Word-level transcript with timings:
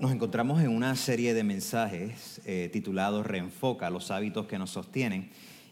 Nos 0.00 0.12
encontramos 0.12 0.62
en 0.62 0.70
una 0.70 0.96
serie 0.96 1.34
de 1.34 1.44
mensajes 1.44 2.40
eh, 2.46 2.70
titulados 2.72 3.26
Reenfoca, 3.26 3.90
los 3.90 4.10
hábitos 4.10 4.46
que 4.46 4.58
nos 4.58 4.70
sostienen. 4.70 5.28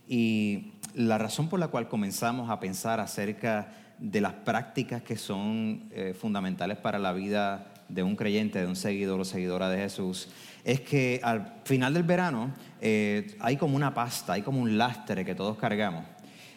Y 0.07 0.73
la 0.95 1.17
razón 1.17 1.49
por 1.49 1.59
la 1.59 1.69
cual 1.69 1.89
comenzamos 1.89 2.51
a 2.51 2.61
pensar 2.61 3.01
acerca 3.01 3.73
de 3.99 4.21
las 4.21 4.35
prácticas 4.35 5.01
que 5.01 5.17
son 5.17 5.89
eh, 5.93 6.13
fundamentales 6.13 6.77
para 6.77 6.99
la 6.99 7.15
vida 7.15 7.73
de 7.89 8.03
un 8.03 8.17
creyente, 8.17 8.59
de 8.59 8.67
un 8.67 8.77
seguidor 8.77 9.19
o 9.19 9.25
seguidora 9.25 9.71
de 9.71 9.79
Jesús, 9.79 10.29
es 10.63 10.83
que 10.83 11.21
al 11.23 11.61
final 11.65 11.95
del 11.95 12.03
verano 12.03 12.53
eh, 12.83 13.35
hay 13.41 13.57
como 13.57 13.77
una 13.77 13.95
pasta, 13.95 14.35
hay 14.35 14.43
como 14.43 14.61
un 14.61 14.77
lastre 14.77 15.25
que 15.25 15.35
todos 15.35 15.57
cargamos. 15.57 16.05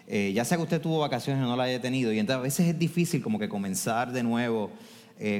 ya 0.09 0.43
sea 0.43 0.57
que 0.57 0.63
usted 0.63 0.81
tuvo 0.81 0.99
vacaciones 0.99 1.41
o 1.41 1.47
no 1.47 1.55
la 1.55 1.63
haya 1.63 1.79
tenido, 1.79 2.11
y 2.11 2.19
entonces 2.19 2.37
a 2.37 2.43
veces 2.43 2.67
es 2.67 2.77
difícil 2.77 3.21
como 3.21 3.39
que 3.39 3.47
comenzar 3.47 4.11
de 4.11 4.23
nuevo 4.23 4.71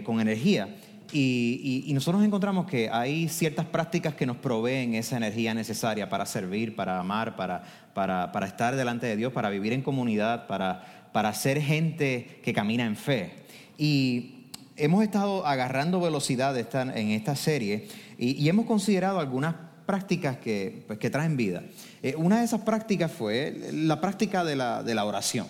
con 0.06 0.22
energía. 0.22 0.70
Y, 1.14 1.92
nosotros 1.94 2.24
encontramos 2.24 2.66
que 2.68 2.90
hay 2.90 3.28
ciertas 3.28 3.66
prácticas 3.66 4.16
que 4.16 4.26
nos 4.26 4.38
proveen 4.38 4.96
esa 4.96 5.18
energía 5.18 5.54
necesaria 5.54 6.10
para 6.10 6.26
servir, 6.26 6.76
para 6.76 7.00
amar, 7.00 7.36
para, 7.36 8.46
estar 8.46 8.76
delante 8.76 9.08
de 9.08 9.16
Dios, 9.16 9.34
para 9.34 9.50
vivir 9.50 9.74
en 9.74 9.82
comunidad, 9.82 10.48
para, 10.48 11.10
para 11.12 11.34
ser 11.34 11.62
gente 11.62 12.40
que 12.44 12.54
camina 12.54 12.86
en 12.86 12.96
fe. 12.96 13.34
Y 13.78 14.48
hemos 14.78 15.04
estado 15.04 15.46
agarrando 15.46 16.00
velocidad 16.00 16.58
en 16.58 17.10
esta 17.10 17.36
serie 17.36 17.88
y, 18.18 18.48
hemos 18.48 18.66
considerado 18.66 19.20
algunas 19.20 19.56
prácticas 19.86 20.38
que, 20.38 20.84
pues, 20.88 21.00
traen 21.00 21.36
vida. 21.36 21.64
Eh, 22.02 22.16
una 22.16 22.40
de 22.40 22.46
esas 22.46 22.62
prácticas 22.62 23.12
fue 23.12 23.70
la 23.74 24.00
práctica 24.00 24.44
de 24.44 24.56
la, 24.56 24.84
de 24.84 24.96
la 24.96 25.06
oración. 25.06 25.48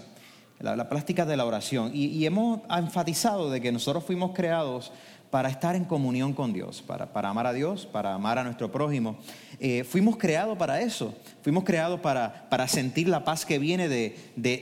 La, 0.60 0.88
práctica 0.90 1.26
de 1.26 1.36
la 1.36 1.46
oración. 1.46 1.90
Y 1.92 2.24
hemos 2.24 2.62
enfatizado 2.70 3.50
de 3.50 3.62
que 3.62 3.72
nosotros 3.72 4.04
fuimos 4.04 4.32
creados 4.36 4.92
para 5.32 5.48
estar 5.50 5.78
en 5.78 5.86
comunión 5.86 6.34
con 6.34 6.52
Dios, 6.52 6.84
para, 6.86 7.10
amar 7.30 7.48
a 7.48 7.54
Dios, 7.54 7.86
para 7.86 8.14
amar 8.14 8.38
a 8.38 8.44
nuestro 8.44 8.70
prójimo. 8.70 9.18
Eh, 9.60 9.86
fuimos 9.86 10.18
creados 10.18 10.58
para 10.58 10.82
eso, 10.82 11.16
fuimos 11.42 11.64
creados 11.64 12.02
para, 12.02 12.50
para 12.50 12.68
sentir 12.68 13.08
la 13.08 13.24
paz 13.24 13.46
que 13.46 13.58
viene 13.58 13.88
de, 13.88 14.14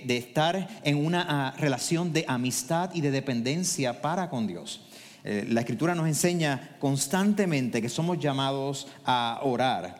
estar 0.07 0.69
en 0.83 1.03
una 1.03 1.25
ah, 1.27 1.53
relación 1.57 2.13
de 2.13 2.23
amistad 2.27 2.91
y 2.93 3.01
de 3.01 3.09
dependencia 3.09 4.01
para 4.01 4.29
con 4.29 4.45
Dios. 4.45 4.81
Eh, 5.23 5.45
la 5.49 5.61
escritura 5.61 5.95
nos 5.95 6.07
enseña 6.07 6.77
constantemente 6.79 7.81
que 7.81 7.89
somos 7.89 8.19
llamados 8.19 8.87
a 9.03 9.39
orar. 9.41 9.99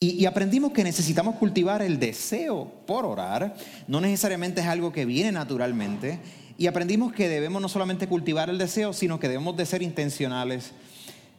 y, 0.00 0.26
aprendimos 0.26 0.72
que 0.72 0.84
necesitamos 0.84 1.36
cultivar 1.36 1.80
el 1.80 1.98
deseo 1.98 2.82
por 2.86 3.06
orar. 3.06 3.54
No 3.86 4.00
necesariamente 4.00 4.60
es 4.60 4.66
algo 4.66 4.92
que 4.92 5.04
viene 5.04 5.30
naturalmente. 5.32 6.18
Y 6.58 6.66
aprendimos 6.66 7.12
que 7.12 7.28
debemos 7.28 7.60
no 7.60 7.68
solamente 7.68 8.06
cultivar 8.06 8.48
el 8.48 8.58
deseo, 8.58 8.92
sino 8.92 9.20
que 9.20 9.28
debemos 9.28 9.56
de 9.56 9.66
ser 9.66 9.82
intencionales 9.82 10.72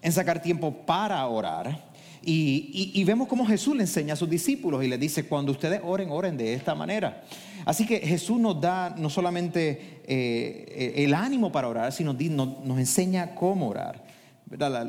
en 0.01 0.11
sacar 0.11 0.41
tiempo 0.41 0.85
para 0.85 1.25
orar. 1.27 1.87
Y, 2.21 3.03
vemos 3.05 3.27
cómo 3.27 3.45
Jesús 3.45 3.75
le 3.75 3.83
enseña 3.83 4.13
a 4.13 4.17
sus 4.17 4.29
discípulos 4.29 4.83
y 4.83 4.87
les 4.87 4.99
dice, 4.99 5.27
cuando 5.27 5.53
ustedes 5.53 5.79
oren, 5.83 6.11
oren 6.11 6.35
de 6.35 6.53
esta 6.53 6.75
manera. 6.75 7.23
Así 7.65 7.85
que 7.85 7.99
Jesús 7.99 8.39
nos 8.39 8.59
da 8.59 8.93
no 8.97 9.09
solamente 9.09 10.01
eh, 10.03 10.93
el 10.97 11.13
ánimo 11.13 11.51
para 11.51 11.69
orar, 11.69 11.93
sino 11.93 12.13
nos, 12.13 12.65
nos 12.65 12.79
enseña 12.79 13.33
cómo 13.33 13.69
orar. 13.69 14.03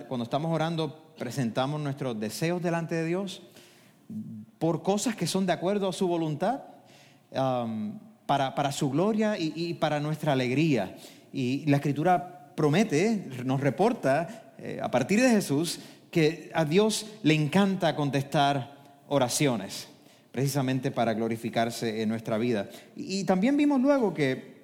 Cuando 0.08 0.24
estamos 0.24 0.52
orando, 0.52 1.14
presentamos 1.16 1.80
nuestros 1.80 2.18
deseos 2.18 2.60
delante 2.60 2.96
de 2.96 3.04
Dios 3.04 3.42
por 4.58 4.82
cosas 4.82 5.14
que 5.14 5.26
son 5.26 5.46
de 5.46 5.52
acuerdo 5.52 5.88
a 5.88 5.92
su 5.92 6.08
voluntad 6.08 6.62
para, 8.28 8.72
su 8.72 8.90
gloria 8.90 9.36
y, 9.38 9.72
para 9.74 10.00
nuestra 10.00 10.32
alegría. 10.34 10.94
Y 11.32 11.64
la 11.64 11.78
escritura 11.78 12.52
promete, 12.54 13.24
nos 13.42 13.58
reporta 13.62 14.52
eh, 14.58 14.80
a 14.82 14.90
partir 14.90 15.22
de 15.22 15.30
Jesús 15.30 15.80
que 16.10 16.50
a 16.52 16.66
Dios 16.66 17.06
le 17.22 17.32
encanta 17.32 17.96
contestar 17.96 18.76
oraciones, 19.08 19.88
precisamente 20.30 20.90
para 20.90 21.14
glorificarse 21.14 22.02
en 22.02 22.10
nuestra 22.10 22.36
vida. 22.36 22.68
Y, 22.94 23.20
y 23.20 23.24
también 23.24 23.56
vimos 23.56 23.80
luego 23.80 24.12
que 24.12 24.57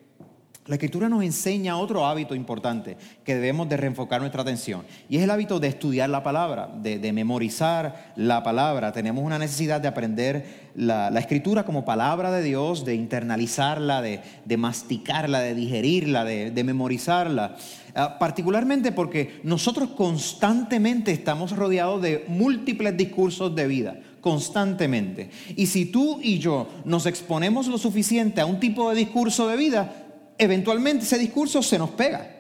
la 0.67 0.77
escritura 0.77 1.11
nos 1.11 1.23
enseña 1.23 1.77
otro 1.77 2.07
hábito 2.07 2.35
importante 2.35 2.97
que 3.23 3.35
debemos 3.35 3.69
de 3.69 3.77
reenfocar 3.77 4.23
nuestra 4.23 4.41
atención 4.41 4.83
y 5.11 5.19
es 5.19 5.23
el 5.23 5.31
hábito 5.31 5.61
de 5.61 5.69
estudiar 5.69 6.09
la 6.09 6.23
palabra, 6.23 6.71
de, 6.81 7.13
memorizar 7.13 8.13
la 8.17 8.43
palabra. 8.43 8.91
Tenemos 8.91 9.23
una 9.23 9.39
necesidad 9.39 9.83
de 9.83 9.89
aprender 9.89 10.71
la, 10.75 11.09
escritura 11.19 11.65
como 11.65 11.85
palabra 11.85 12.31
de 12.31 12.43
Dios, 12.43 12.87
de 12.87 12.95
internalizarla, 12.95 14.01
de, 14.01 14.57
masticarla, 14.57 15.41
de 15.41 15.55
digerirla, 15.55 16.25
de, 16.25 16.65
memorizarla. 16.65 17.57
Ah, 17.95 18.19
particularmente 18.19 18.91
porque 18.91 19.41
nosotros 19.45 19.91
constantemente 19.91 21.13
estamos 21.13 21.55
rodeados 21.55 22.03
de 22.03 22.25
múltiples 22.27 22.97
discursos 22.97 23.55
de 23.55 23.69
vida 23.69 23.97
constantemente. 24.25 25.29
Y 25.55 25.67
si 25.67 25.85
tú 25.85 26.19
y 26.23 26.39
yo 26.39 26.67
nos 26.87 27.05
exponemos 27.05 27.67
lo 27.67 27.77
suficiente 27.77 28.41
a 28.41 28.47
un 28.47 28.59
tipo 28.59 28.89
de 28.89 28.97
discurso 28.97 29.47
de 29.47 29.59
vida, 29.59 30.04
eventualmente 30.39 31.05
ese 31.05 31.19
discurso 31.19 31.62
se 31.62 31.78
nos 31.78 31.91
pega, 31.91 32.31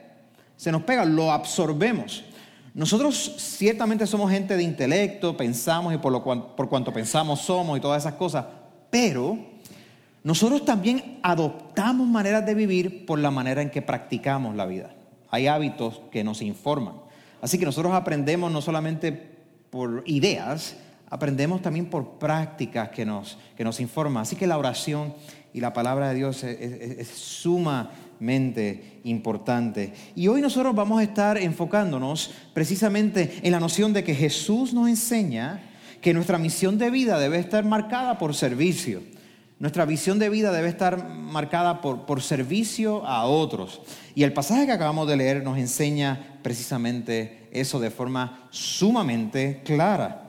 se 0.56 0.72
nos 0.72 0.82
pega, 0.82 1.04
lo 1.04 1.32
absorbemos. 1.32 2.24
Nosotros 2.74 3.36
ciertamente 3.38 4.06
somos 4.06 4.30
gente 4.30 4.56
de 4.56 4.62
intelecto, 4.62 5.36
pensamos 5.36 5.94
y 5.94 5.98
por, 5.98 6.12
lo 6.12 6.22
por 6.56 6.68
cuanto 6.68 6.92
pensamos 6.92 7.40
somos 7.40 7.78
y 7.78 7.80
todas 7.80 8.02
esas 8.02 8.14
cosas, 8.14 8.44
pero 8.90 9.38
nosotros 10.24 10.64
también 10.64 11.20
adoptamos 11.22 12.08
maneras 12.08 12.44
de 12.46 12.54
vivir 12.54 13.04
por 13.06 13.18
la 13.18 13.30
manera 13.30 13.60
en 13.60 13.70
que 13.70 13.82
practicamos 13.82 14.56
la 14.56 14.64
vida. 14.64 14.94
Hay 15.30 15.46
hábitos 15.46 16.00
que 16.10 16.24
nos 16.24 16.40
informan. 16.42 16.94
Así 17.42 17.58
que 17.58 17.66
nosotros 17.66 17.92
aprendemos 17.92 18.50
no 18.50 18.62
solamente 18.62 19.12
por 19.68 20.02
ideas, 20.06 20.76
aprendemos 21.10 21.60
también 21.60 21.86
por 21.86 22.18
prácticas 22.18 22.88
que 22.88 23.04
nos, 23.04 23.36
que 23.54 23.64
nos 23.64 23.80
informan. 23.80 24.22
Así 24.22 24.34
que 24.34 24.46
la 24.46 24.56
oración 24.56 25.14
y 25.54 25.60
la 25.60 25.72
palabra 25.72 26.08
de 26.08 26.16
Dios 26.16 26.42
es, 26.42 27.06
sumamente 27.08 29.00
importante. 29.04 29.92
Y 30.16 30.26
hoy 30.26 30.40
nosotros 30.40 30.74
vamos 30.74 30.98
a 30.98 31.04
estar 31.04 31.38
enfocándonos 31.38 32.32
precisamente 32.52 33.38
en 33.40 33.52
la 33.52 33.60
noción 33.60 33.92
de 33.92 34.02
que 34.02 34.16
Jesús 34.16 34.74
nos 34.74 34.88
enseña 34.88 35.62
que 36.00 36.12
nuestra 36.12 36.38
misión 36.38 36.76
de 36.76 36.90
vida 36.90 37.20
debe 37.20 37.38
estar 37.38 37.64
marcada 37.64 38.18
por 38.18 38.34
servicio. 38.34 39.00
Nuestra 39.60 39.84
visión 39.84 40.18
de 40.18 40.28
vida 40.28 40.50
debe 40.50 40.68
estar 40.68 41.08
marcada 41.08 41.80
por, 41.80 42.04
por 42.04 42.20
servicio 42.20 43.06
a 43.06 43.24
otros. 43.24 43.80
Y 44.16 44.24
el 44.24 44.32
pasaje 44.32 44.66
que 44.66 44.72
acabamos 44.72 45.06
de 45.06 45.16
leer 45.16 45.44
nos 45.44 45.56
enseña 45.56 46.40
precisamente 46.42 47.48
eso 47.52 47.78
de 47.78 47.90
forma 47.90 48.48
sumamente 48.50 49.62
clara. 49.64 50.23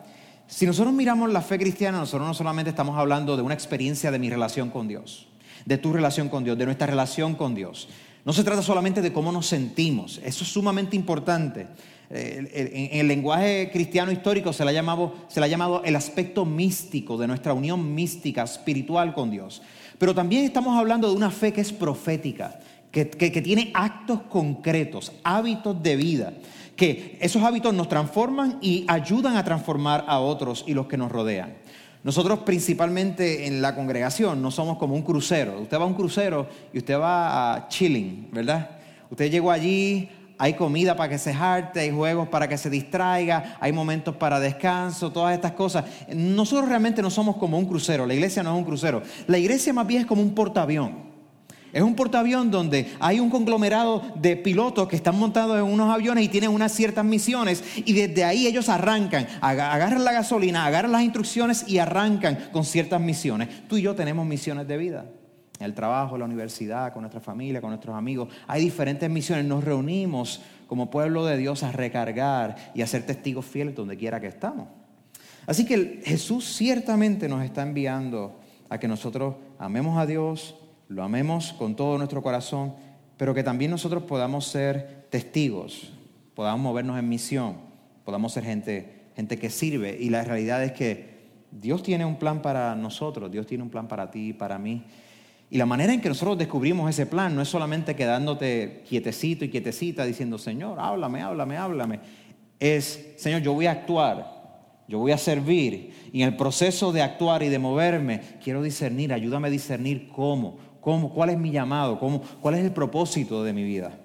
Si 0.48 0.66
nosotros 0.66 0.94
miramos 0.94 1.32
la 1.32 1.42
fe 1.42 1.58
cristiana, 1.58 1.98
nosotros 1.98 2.28
no 2.28 2.34
solamente 2.34 2.70
estamos 2.70 2.98
hablando 2.98 3.36
de 3.36 3.42
una 3.42 3.56
experiencia 3.56 4.12
de 4.12 4.20
mi 4.20 4.30
relación 4.30 4.70
con 4.70 4.88
Dios, 4.88 5.28
de 5.66 5.80
tu 5.80 5.92
relación 5.92 6.30
con 6.30 6.44
Dios, 6.44 6.58
de 6.58 6.66
nuestra 6.66 6.86
relación 6.86 7.34
con 7.34 7.56
Dios. 7.56 7.90
No 8.24 8.32
se 8.32 8.44
trata 8.44 8.62
solamente 8.62 9.02
de 9.02 9.12
cómo 9.12 9.32
nos 9.32 9.48
sentimos, 9.48 10.22
eso 10.24 10.44
es 10.44 10.52
sumamente 10.52 10.96
importante. 10.96 11.68
En 12.08 13.00
el 13.00 13.08
lenguaje 13.08 13.72
cristiano 13.74 14.12
histórico 14.12 14.54
se 14.54 14.64
le, 14.64 14.70
ha 14.70 14.74
llamado, 14.74 15.82
el 15.84 15.96
aspecto 15.96 16.46
místico 16.46 17.18
de 17.18 17.26
nuestra 17.26 17.54
unión 17.54 17.96
mística, 17.96 18.44
espiritual 18.44 19.16
con 19.16 19.32
Dios. 19.32 19.64
Pero 19.98 20.14
también 20.14 20.46
estamos 20.46 20.78
hablando 20.78 21.10
de 21.10 21.16
una 21.16 21.32
fe 21.32 21.52
que 21.52 21.62
es 21.62 21.74
profética, 21.74 22.60
que 22.92 23.06
tiene 23.44 23.72
actos 23.74 24.22
concretos, 24.30 25.12
hábitos 25.24 25.82
de 25.82 25.96
vida 25.96 26.34
que 26.76 27.18
esos 27.22 27.44
hábitos 27.44 27.74
nos 27.74 27.90
transforman 27.90 28.58
y 28.62 28.86
ayudan 28.88 29.38
a 29.38 29.44
transformar 29.44 30.06
a 30.08 30.20
otros 30.20 30.64
y 30.68 30.74
los 30.74 30.88
que 30.88 30.98
nos 30.98 31.12
rodean. 31.12 31.56
Nosotros 32.04 32.40
principalmente 32.40 33.48
en 33.48 33.62
la 33.62 33.74
congregación 33.74 34.42
no 34.42 34.52
somos 34.52 34.78
como 34.78 34.94
un 34.94 35.02
crucero. 35.02 35.60
Usted 35.62 35.80
va 35.80 35.84
a 35.84 35.88
un 35.88 35.96
crucero 35.96 36.48
y 36.72 36.78
usted 36.78 37.00
va 37.00 37.56
a 37.56 37.68
chilling, 37.68 38.30
¿verdad? 38.32 38.70
Usted 39.10 39.32
llegó 39.32 39.52
allí 39.52 40.10
hay 40.38 40.54
comida 40.54 40.96
para 40.96 41.10
que 41.10 41.18
se 41.18 41.34
jarte, 41.34 41.80
hay 41.80 41.92
juegos 41.92 42.28
para 42.28 42.48
que 42.48 42.58
se 42.58 42.70
distraiga, 42.70 43.58
hay 43.60 43.72
momentos 43.72 44.16
para 44.16 44.40
descanso, 44.40 45.12
todas 45.12 45.34
estas 45.34 45.54
cosas. 45.54 45.86
Nosotros 46.14 46.68
realmente 46.68 47.02
no 47.02 47.10
somos 47.10 47.38
como 47.38 47.58
un 47.58 47.66
crucero, 47.66 48.06
la 48.06 48.14
iglesia 48.14 48.44
no 48.44 48.54
es 48.54 48.58
un 48.58 48.66
crucero. 48.66 49.02
La 49.28 49.38
iglesia 49.38 49.74
más 49.74 49.88
bien 49.88 50.02
es 50.02 50.08
como 50.08 50.22
un 50.22 50.36
portaavión. 50.36 51.15
Es 51.76 51.82
un 51.82 51.94
portaavión 51.94 52.52
donde 52.52 52.96
hay 53.02 53.20
un 53.20 53.30
conglomerado 53.30 54.02
de 54.16 54.38
pilotos 54.38 54.88
que 54.88 54.96
están 54.96 55.20
montados 55.20 55.58
en 55.58 55.66
unos 55.66 55.94
aviones 55.94 56.24
y 56.24 56.30
tienen 56.30 56.52
unas 56.52 56.72
ciertas 56.72 57.04
misiones 57.04 57.66
y 57.76 57.92
desde 57.92 58.24
ahí 58.24 58.48
ellos 58.48 58.70
arrancan, 58.70 59.28
agarran 59.42 60.06
la 60.06 60.14
gasolina, 60.14 60.66
agarran 60.66 60.94
las 60.94 61.02
instrucciones 61.02 61.68
y 61.68 61.80
arrancan 61.80 62.48
con 62.54 62.64
ciertas 62.64 63.02
misiones. 63.02 63.68
Tú 63.68 63.76
y 63.76 63.82
yo 63.82 63.94
tenemos 63.94 64.26
misiones 64.26 64.70
de 64.70 64.78
vida. 64.78 65.06
El 65.60 65.74
trabajo, 65.74 66.18
la 66.18 66.24
universidad, 66.24 66.94
con 66.94 67.02
nuestra 67.02 67.20
familia, 67.20 67.60
con 67.60 67.72
nuestros 67.72 67.94
amigos. 67.94 68.30
Hay 68.48 68.64
diferentes 68.64 69.10
misiones. 69.10 69.44
Nos 69.44 69.62
reunimos 69.62 70.44
como 70.68 70.90
pueblo 70.90 71.26
de 71.26 71.36
Dios 71.36 71.62
a 71.64 71.74
recargar 71.74 72.56
y 72.74 72.84
a 72.84 72.88
ser 72.88 73.06
testigos 73.06 73.44
fieles 73.44 73.76
donde 73.76 73.98
quiera 73.98 74.22
que 74.22 74.28
estamos. 74.28 74.70
Así 75.46 75.66
que 75.66 76.02
Jesús 76.06 76.56
ciertamente 76.56 77.28
nos 77.28 77.44
está 77.44 77.64
enviando 77.64 78.40
a 78.70 78.80
que 78.80 78.88
nosotros 78.88 79.36
amemos 79.60 79.98
a 79.98 80.06
Dios, 80.06 80.56
lo 80.88 81.04
amemos 81.04 81.54
con 81.54 81.76
todo 81.76 81.98
nuestro 81.98 82.22
corazón, 82.22 82.74
pero 83.18 83.34
que 83.34 83.44
también 83.44 83.72
nosotros 83.72 84.04
podamos 84.04 84.46
ser 84.46 85.08
testigos, 85.10 85.94
podamos 86.34 86.62
movernos 86.62 87.00
en 87.00 87.10
misión, 87.10 87.56
podamos 88.04 88.34
ser 88.34 88.44
gente, 88.44 89.06
gente 89.16 89.38
que 89.38 89.50
sirve. 89.50 89.98
Y 90.00 90.10
la 90.10 90.24
realidad 90.24 90.64
es 90.64 90.74
que 90.74 91.16
Dios 91.52 91.84
tiene 91.84 92.06
un 92.06 92.18
plan 92.18 92.42
para 92.42 92.76
nosotros, 92.76 93.32
Dios 93.32 93.48
tiene 93.48 93.64
un 93.64 93.70
plan 93.70 93.88
para 93.88 94.12
ti 94.12 94.34
para 94.34 94.60
mí. 94.60 94.84
Y 95.50 95.58
la 95.58 95.66
manera 95.66 95.94
en 95.94 96.02
que 96.02 96.10
nosotros 96.10 96.38
descubrimos 96.38 96.90
ese 96.90 97.06
plan 97.06 97.36
no 97.36 97.42
es 97.42 97.48
solamente 97.48 97.96
quedándote 97.96 98.84
quietecito 98.88 99.46
y 99.46 99.50
quietecita 99.50 100.04
diciendo, 100.06 100.38
Señor, 100.38 100.80
háblame, 100.80 101.22
háblame, 101.22 101.58
háblame. 101.58 102.00
Es, 102.60 103.14
Señor, 103.18 103.42
yo 103.42 103.54
voy 103.54 103.68
a 103.68 103.72
actuar, 103.72 104.36
yo 104.88 105.00
voy 105.00 105.12
a 105.12 105.18
servir. 105.18 105.94
Y 106.12 106.24
en 106.24 106.30
el 106.30 106.36
proceso 106.36 106.92
de 106.92 107.04
actuar 107.04 107.44
y 107.44 107.50
de 107.50 107.60
moverme, 107.60 108.22
quiero 108.44 108.62
discernir, 108.62 109.14
ayúdame 109.14 109.48
a 109.48 109.52
discernir 109.52 110.10
cómo, 110.10 110.58
¿Cuál 110.86 111.32
es 111.32 111.38
mi 111.38 111.50
llamado? 111.50 111.98
¿Cómo, 112.00 112.22
¿Cuál 112.42 112.56
es 112.56 112.64
el 112.64 112.72
propósito 112.72 113.44
de 113.44 113.54
mi 113.54 113.64
vida? 113.64 113.98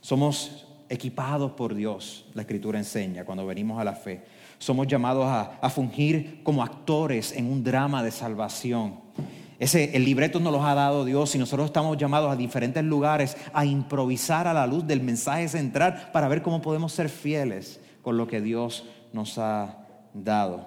Somos 0.00 0.66
equipados 0.88 1.52
por 1.52 1.74
Dios, 1.74 2.26
la 2.34 2.42
Escritura 2.42 2.78
enseña, 2.78 3.24
cuando 3.24 3.46
venimos 3.46 3.80
a 3.80 3.84
la 3.84 3.92
fe. 3.92 4.24
Somos 4.58 4.88
llamados 4.88 5.26
a, 5.26 5.70
fungir 5.70 6.42
como 6.42 6.64
actores 6.64 7.30
en 7.32 7.46
un 7.46 7.62
drama 7.62 8.02
de 8.02 8.10
salvación. 8.10 8.96
Ese, 9.60 9.96
el 9.96 10.04
libreto 10.04 10.40
nos 10.40 10.52
lo 10.52 10.64
ha 10.64 10.74
dado 10.74 11.04
Dios 11.04 11.34
y 11.36 11.38
nosotros 11.38 11.66
estamos 11.66 11.96
llamados 11.96 12.32
a 12.32 12.36
diferentes 12.36 12.82
lugares 12.82 13.36
a 13.52 13.64
improvisar 13.64 14.48
a 14.48 14.54
la 14.54 14.66
luz 14.66 14.84
del 14.84 15.00
mensaje 15.00 15.46
central 15.48 16.10
para 16.12 16.26
ver 16.26 16.42
cómo 16.42 16.60
podemos 16.60 16.92
ser 16.92 17.08
fieles 17.08 17.80
con 18.02 18.16
lo 18.16 18.26
que 18.26 18.40
Dios 18.40 18.84
nos 19.12 19.38
ha 19.38 19.78
dado. 20.12 20.66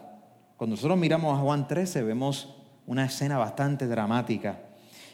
Cuando 0.56 0.76
nosotros 0.76 0.98
miramos 0.98 1.38
a 1.38 1.42
Juan 1.42 1.68
13 1.68 2.04
vemos 2.04 2.56
una 2.86 3.06
escena 3.06 3.38
bastante 3.38 3.88
dramática. 3.88 4.60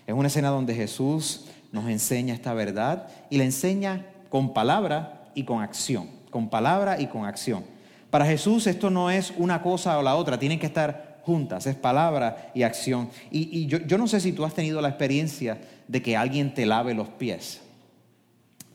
Es 0.07 0.13
una 0.13 0.27
escena 0.27 0.49
donde 0.49 0.73
Jesús 0.73 1.47
nos 1.73 1.89
enseña 1.89 2.33
esta 2.33 2.53
verdad 2.53 3.09
y 3.29 3.37
la 3.37 3.43
enseña 3.43 4.05
con 4.29 4.53
palabra 4.53 5.29
y 5.35 5.43
con 5.43 5.61
acción, 5.61 6.07
con 6.29 6.49
palabra 6.49 6.99
y 6.99 7.07
con 7.07 7.25
acción. 7.25 7.65
Para 8.09 8.25
Jesús 8.25 8.67
esto 8.67 8.89
no 8.89 9.11
es 9.11 9.33
una 9.37 9.61
cosa 9.61 9.99
o 9.99 10.01
la 10.01 10.15
otra, 10.15 10.39
tienen 10.39 10.59
que 10.59 10.65
estar 10.65 11.19
juntas, 11.23 11.67
es 11.67 11.75
palabra 11.75 12.51
y 12.55 12.63
acción. 12.63 13.09
Y, 13.31 13.65
yo, 13.67 13.97
no 13.97 14.07
sé 14.07 14.21
si 14.21 14.31
tú 14.31 14.45
has 14.45 14.53
tenido 14.53 14.79
la 14.79 14.87
experiencia 14.87 15.59
de 15.89 16.01
que 16.01 16.15
alguien 16.15 16.53
te 16.53 16.65
lave 16.65 16.93
los 16.93 17.09
pies. 17.09 17.59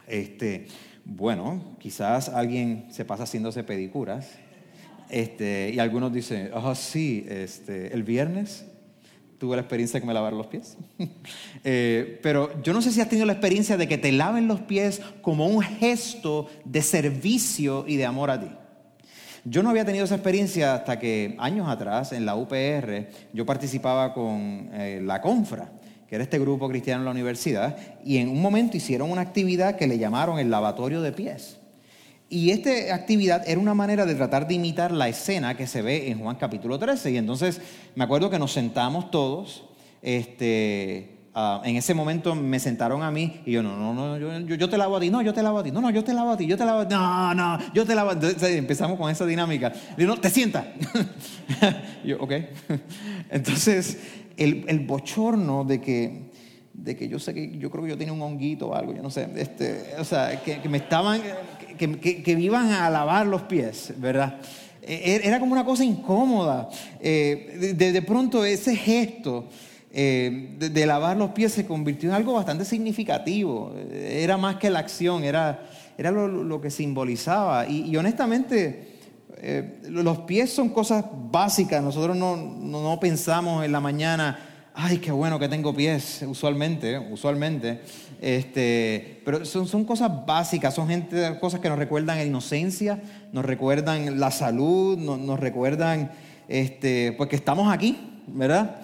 Este, 0.07 0.67
bueno, 1.07 1.77
quizás 1.79 2.29
alguien 2.29 2.89
se 2.91 3.07
pasa 3.07 3.23
haciéndose 3.23 3.65
pedicuras. 3.65 4.29
Este, 5.09 5.71
y 5.75 5.79
algunos 5.79 6.13
dicen, 6.13 6.51
oh 6.53 6.75
sí, 6.75 7.25
este, 7.27 7.95
el 7.95 8.03
viernes 8.03 8.67
tuve 9.43 9.57
la 9.57 9.63
experiencia 9.63 9.99
de 9.99 10.03
que 10.03 10.07
me 10.07 10.15
lavaron 10.15 10.39
los 10.39 10.47
pies. 10.47 10.79
Eh, 11.65 12.19
pero 12.25 12.61
yo 12.65 12.73
no 12.73 12.83
sé 12.83 12.91
si 12.91 13.01
has 13.01 13.09
tenido 13.09 13.25
la 13.25 13.35
experiencia 13.35 13.77
de 13.77 13.87
que 13.87 13.97
te 13.97 14.11
laven 14.11 14.49
los 14.49 14.63
pies 14.63 15.01
como 15.21 15.47
un 15.47 15.63
gesto 15.63 16.49
de 16.65 16.83
servicio 16.83 17.85
y 17.87 17.97
de 17.97 18.05
amor 18.05 18.31
a 18.31 18.41
ti. 18.41 18.49
Yo 19.45 19.63
no 19.63 19.71
había 19.71 19.85
tenido 19.85 20.05
esa 20.05 20.17
experiencia 20.17 20.75
hasta 20.75 20.99
que 20.99 21.37
años 21.39 21.69
atrás, 21.69 22.13
en 22.13 22.27
la 22.27 22.35
UPR, 22.35 23.11
yo 23.33 23.47
participaba 23.47 24.13
con 24.13 24.71
eh, 24.73 25.01
la 25.05 25.21
Confra, 25.21 25.71
que 26.09 26.17
era 26.17 26.25
este 26.25 26.41
grupo 26.41 26.69
cristiano 26.69 27.03
en 27.03 27.05
la 27.05 27.13
universidad, 27.13 27.77
y 28.05 28.17
en 28.17 28.29
un 28.29 28.43
momento 28.43 28.77
hicieron 28.77 29.09
una 29.13 29.21
actividad 29.21 29.77
que 29.77 29.87
le 29.87 29.99
llamaron 29.99 30.41
el 30.41 30.51
lavatorio 30.51 31.01
de 31.01 31.13
pies. 31.13 31.61
Y 32.33 32.51
esta 32.51 32.95
actividad 32.95 33.47
era 33.47 33.61
una 33.61 33.75
manera 33.75 34.07
de 34.07 34.15
tratar 34.15 34.49
de 34.49 34.55
imitar 34.55 34.91
la 34.91 35.07
escena 35.07 35.55
que 35.55 35.67
se 35.67 35.83
ve 35.83 36.11
en 36.11 36.19
Juan 36.19 36.37
capítulo 36.37 36.79
13. 36.79 37.11
Y 37.11 37.19
entonces 37.19 37.61
me 37.95 38.05
acuerdo 38.05 38.31
que 38.31 38.39
nos 38.39 38.55
sentamos 38.55 39.11
todos. 39.11 39.65
Este, 40.01 41.27
ah, 41.35 41.61
en 41.63 41.77
ese 41.77 41.93
momento 41.93 42.35
me 42.35 42.59
sentaron 42.59 43.03
a 43.03 43.11
mí 43.11 43.43
y 43.45 43.53
yo, 43.53 43.63
no, 43.63 43.77
no, 43.77 43.93
no, 43.93 44.17
yo, 44.17 44.57
yo, 44.57 44.71
te 44.71 44.79
lavo 44.79 44.97
a 44.97 45.01
ti, 45.01 45.11
no, 45.11 45.21
yo 45.21 45.35
te 45.35 45.43
lavo 45.43 45.59
a 45.59 45.63
ti, 45.63 45.71
no, 45.71 45.83
no, 45.83 45.91
yo 45.91 46.03
te 46.03 46.15
lavo 46.15 46.31
a 46.31 46.37
ti, 46.39 46.47
yo 46.47 46.57
te 46.57 46.65
lavo 46.65 46.81
a 46.81 46.89
ti, 46.89 46.95
no, 46.95 47.35
no, 47.35 47.59
yo 47.75 47.85
te 47.85 47.95
lavo 47.95 48.11
a 48.13 48.19
ti. 48.19 48.29
empezamos 48.41 48.99
con 48.99 49.11
esa 49.11 49.27
dinámica. 49.27 49.71
Y 49.99 50.05
no, 50.05 50.17
te 50.17 50.31
sienta. 50.31 50.73
yo, 52.03 52.17
ok. 52.19 52.33
Entonces, 53.31 53.99
el, 54.39 54.65
el 54.69 54.81
bochorno 54.87 55.65
de 55.65 55.83
que 55.83 56.33
de 56.75 56.97
que 56.97 57.09
yo 57.09 57.19
sé 57.19 57.35
que 57.35 57.59
yo 57.59 57.71
creo 57.71 57.85
que 57.85 57.91
yo 57.91 57.99
tenía 57.99 58.13
un 58.13 58.23
honguito 58.23 58.69
o 58.69 58.75
algo, 58.75 58.95
yo 58.95 59.03
no 59.03 59.11
sé, 59.11 59.29
este, 59.37 59.95
o 59.99 60.05
sea, 60.05 60.43
que, 60.43 60.69
me 60.69 60.79
estaban, 60.79 61.21
que, 61.89 62.23
que, 62.23 62.33
iban 62.33 62.71
a 62.71 62.89
lavar 62.91 63.27
los 63.27 63.43
pies, 63.43 63.93
¿verdad? 63.97 64.39
E, 64.83 64.95
e, 64.95 65.29
era 65.29 65.39
como 65.41 65.53
una 65.53 65.65
cosa 65.65 65.85
incómoda. 65.85 66.69
Eh, 67.01 67.75
de, 67.77 68.03
pronto 68.03 68.45
ese 68.45 68.77
gesto 68.77 69.47
eh, 69.91 70.57
de, 70.59 70.87
lavar 70.87 71.17
los 71.17 71.31
pies 71.31 71.53
se 71.53 71.67
convirtió 71.67 72.09
en 72.09 72.15
algo 72.15 72.35
bastante 72.35 72.65
significativo. 72.65 73.75
Era 73.93 74.37
más 74.37 74.57
que 74.57 74.71
la 74.71 74.81
acción, 74.81 75.25
era, 75.25 75.67
era 75.99 76.11
lo, 76.11 76.61
que 76.61 76.71
simbolizaba. 76.71 77.67
Y, 77.69 77.97
honestamente, 77.97 78.99
eh, 79.39 79.81
los 79.89 80.19
pies 80.19 80.51
son 80.51 80.69
cosas 80.69 81.05
básicas. 81.31 81.83
Nosotros 81.83 82.17
no, 82.17 82.37
no 82.37 83.01
pensamos 83.01 83.65
en 83.65 83.73
la 83.73 83.81
mañana 83.81 84.52
ay, 84.75 84.99
qué 84.99 85.13
bueno 85.13 85.39
que 85.39 85.49
tengo 85.49 85.75
pies, 85.75 86.25
usualmente, 86.27 86.99
usualmente. 86.99 87.83
Este, 88.21 89.21
pero 89.25 89.45
son, 89.45 89.67
son 89.67 89.85
cosas 89.85 90.11
básicas, 90.25 90.75
son 90.75 91.09
cosas 91.41 91.61
que 91.61 91.69
nos 91.69 91.79
recuerdan 91.79 92.17
la 92.19 92.25
inocencia, 92.25 93.03
nos 93.33 93.45
recuerdan 93.45 94.19
la 94.19 94.31
salud, 94.31 94.97
nos, 94.99 95.41
recuerdan 95.41 96.11
este, 96.49 97.13
pues 97.13 97.33
estamos 97.33 97.73
aquí, 97.73 97.99
¿verdad? 98.29 98.77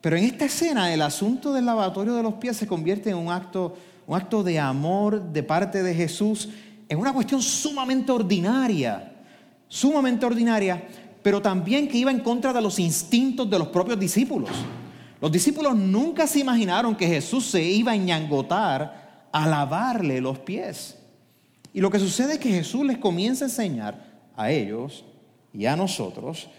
pero 0.00 0.16
en 0.16 0.24
esta 0.24 0.44
escena 0.44 0.92
el 0.92 1.00
asunto 1.00 1.54
del 1.54 1.64
lavatorio 1.64 2.14
de 2.14 2.22
los 2.22 2.34
pies 2.34 2.58
se 2.58 2.66
convierte 2.66 3.08
en 3.08 3.16
un 3.16 3.32
acto, 3.32 3.74
un 4.06 4.14
acto 4.14 4.42
de 4.42 4.58
amor 4.58 5.32
de 5.32 5.42
parte 5.42 5.82
de 5.82 5.94
Jesús, 5.94 6.50
en 6.90 6.98
una 6.98 7.12
cuestión 7.14 7.40
sumamente 7.40 8.12
ordinaria, 8.12 9.14
sumamente 9.66 10.26
ordinaria, 10.26 10.86
pero 11.24 11.40
también 11.40 11.88
que 11.88 11.96
iba 11.96 12.10
en 12.10 12.20
contra 12.20 12.52
de 12.52 12.60
los 12.60 12.78
instintos 12.78 13.48
de 13.48 13.58
los 13.58 13.68
propios 13.68 13.98
discípulos. 13.98 14.50
Los 15.22 15.32
discípulos 15.32 15.74
nunca 15.74 16.26
se 16.26 16.40
imaginaron 16.40 16.94
que 16.94 17.06
Jesús 17.06 17.46
se 17.46 17.62
iba 17.62 17.92
a 17.92 17.96
ñangotar 17.96 19.28
a 19.32 19.48
lavarle 19.48 20.20
los 20.20 20.38
pies. 20.40 20.98
Y 21.72 21.80
lo 21.80 21.90
que 21.90 21.98
sucede 21.98 22.34
es 22.34 22.38
que 22.40 22.50
Jesús 22.50 22.84
les 22.84 22.98
comienza 22.98 23.46
a 23.46 23.48
enseñar 23.48 24.04
a 24.36 24.50
ellos 24.50 25.06
y 25.54 25.64
a 25.64 25.76
nosotros 25.76 26.50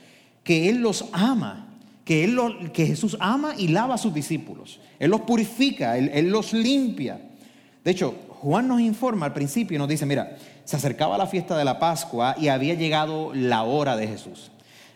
que 0.43 0.67
Él 0.67 0.77
los 0.77 1.05
ama, 1.11 1.67
que, 2.03 2.23
él 2.23 2.39
que 2.73 2.87
Jesús 2.87 3.15
ama 3.19 3.53
y 3.55 3.67
lava 3.67 3.93
a 3.93 3.99
sus 3.99 4.15
discípulos. 4.15 4.79
Él 4.97 5.11
los 5.11 5.21
purifica, 5.21 5.95
él, 5.95 6.09
él 6.11 6.29
los 6.29 6.53
limpia. 6.53 7.21
De 7.83 7.91
hecho, 7.91 8.15
Juan 8.29 8.67
nos 8.67 8.81
informa 8.81 9.27
al 9.27 9.33
principio 9.33 9.75
y 9.75 9.77
nos 9.77 9.89
dice, 9.89 10.07
mira, 10.07 10.37
se 10.63 10.75
acercaba 10.75 11.19
la 11.19 11.27
fiesta 11.27 11.55
de 11.55 11.65
la 11.65 11.77
Pascua 11.77 12.33
y 12.39 12.47
había 12.47 12.73
llegado 12.73 13.31
la 13.31 13.61
hora 13.61 13.95
de 13.95 14.07
Jesús 14.07 14.49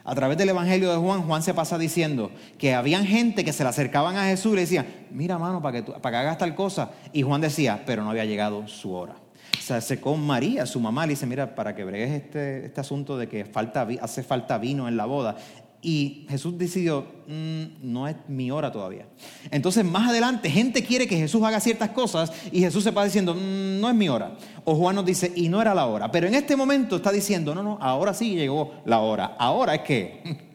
a 0.03 0.15
través 0.15 0.38
del 0.38 0.50
Evangelio 0.50 0.91
de 0.91 0.98
Juan, 0.98 1.24
Juan 1.24 1.44
se 1.44 1.53
pasa 1.53 1.77
diciendo 1.77 2.32
que 2.58 2.74
habían 2.74 3.06
gente 3.06 3.44
que 3.44 3.53
se 3.53 3.63
le 3.63 3.70
acercaban 3.70 4.15
a 4.18 4.25
Jesús 4.25 4.53
y 4.53 4.56
le 4.56 4.62
decían, 4.62 4.86
mira 5.12 5.38
mano, 5.38 5.62
para 5.62 5.84
que, 5.84 5.91
para 5.91 6.12
que 6.12 6.18
hagas 6.18 6.38
tal 6.38 6.56
cosa. 6.56 6.91
Y 7.13 7.22
Juan 7.22 7.41
decía, 7.41 7.84
pero 7.86 8.03
no 8.03 8.10
había 8.10 8.25
llegado 8.25 8.68
su 8.68 8.94
hora. 8.94 9.15
Se 9.60 9.74
acercó 9.74 10.15
María, 10.15 10.65
su 10.65 10.79
mamá, 10.79 11.06
le 11.06 11.12
dice, 11.12 11.25
mira, 11.25 11.53
para 11.53 11.75
que 11.75 11.84
bregues 11.84 12.12
este, 12.12 12.65
este 12.65 12.82
asunto 12.82 13.18
de 13.18 13.27
que 13.27 13.46
falta, 13.46 13.88
hace 14.01 14.24
falta 14.24 14.58
vino 14.58 14.88
en 14.88 14.98
la 14.98 15.06
boda. 15.06 15.36
Y 15.81 16.25
Jesús 16.29 16.57
decidió, 16.57 17.05
mm, 17.27 17.63
no 17.81 18.07
es 18.07 18.17
mi 18.27 18.51
hora 18.51 18.71
todavía. 18.71 19.05
Entonces 19.50 19.86
más 19.86 20.09
adelante 20.09 20.50
gente 20.50 20.83
quiere 20.83 21.07
que 21.07 21.15
Jesús 21.15 21.41
haga 21.43 21.59
ciertas 21.62 21.89
cosas 21.91 22.33
y 22.51 22.59
Jesús 22.59 22.83
se 22.83 22.91
va 22.91 23.05
diciendo, 23.05 23.33
mm, 23.33 23.79
no 23.79 23.89
es 23.89 23.95
mi 23.95 24.09
hora. 24.09 24.36
O 24.65 24.75
Juan 24.75 24.95
nos 24.95 25.05
dice, 25.05 25.31
y 25.36 25.48
no 25.48 25.62
era 25.62 25.74
la 25.74 25.86
hora. 25.86 26.12
Pero 26.12 26.27
en 26.27 26.36
este 26.36 26.55
momento 26.55 26.98
está 26.98 27.12
diciendo, 27.12 27.55
no, 27.55 27.63
no, 27.63 27.77
ahora 27.79 28.13
sí 28.13 28.36
llegó 28.36 28.74
la 28.86 29.00
hora. 29.00 29.36
Ahora 29.38 29.75
es 29.75 29.81
que... 29.81 30.50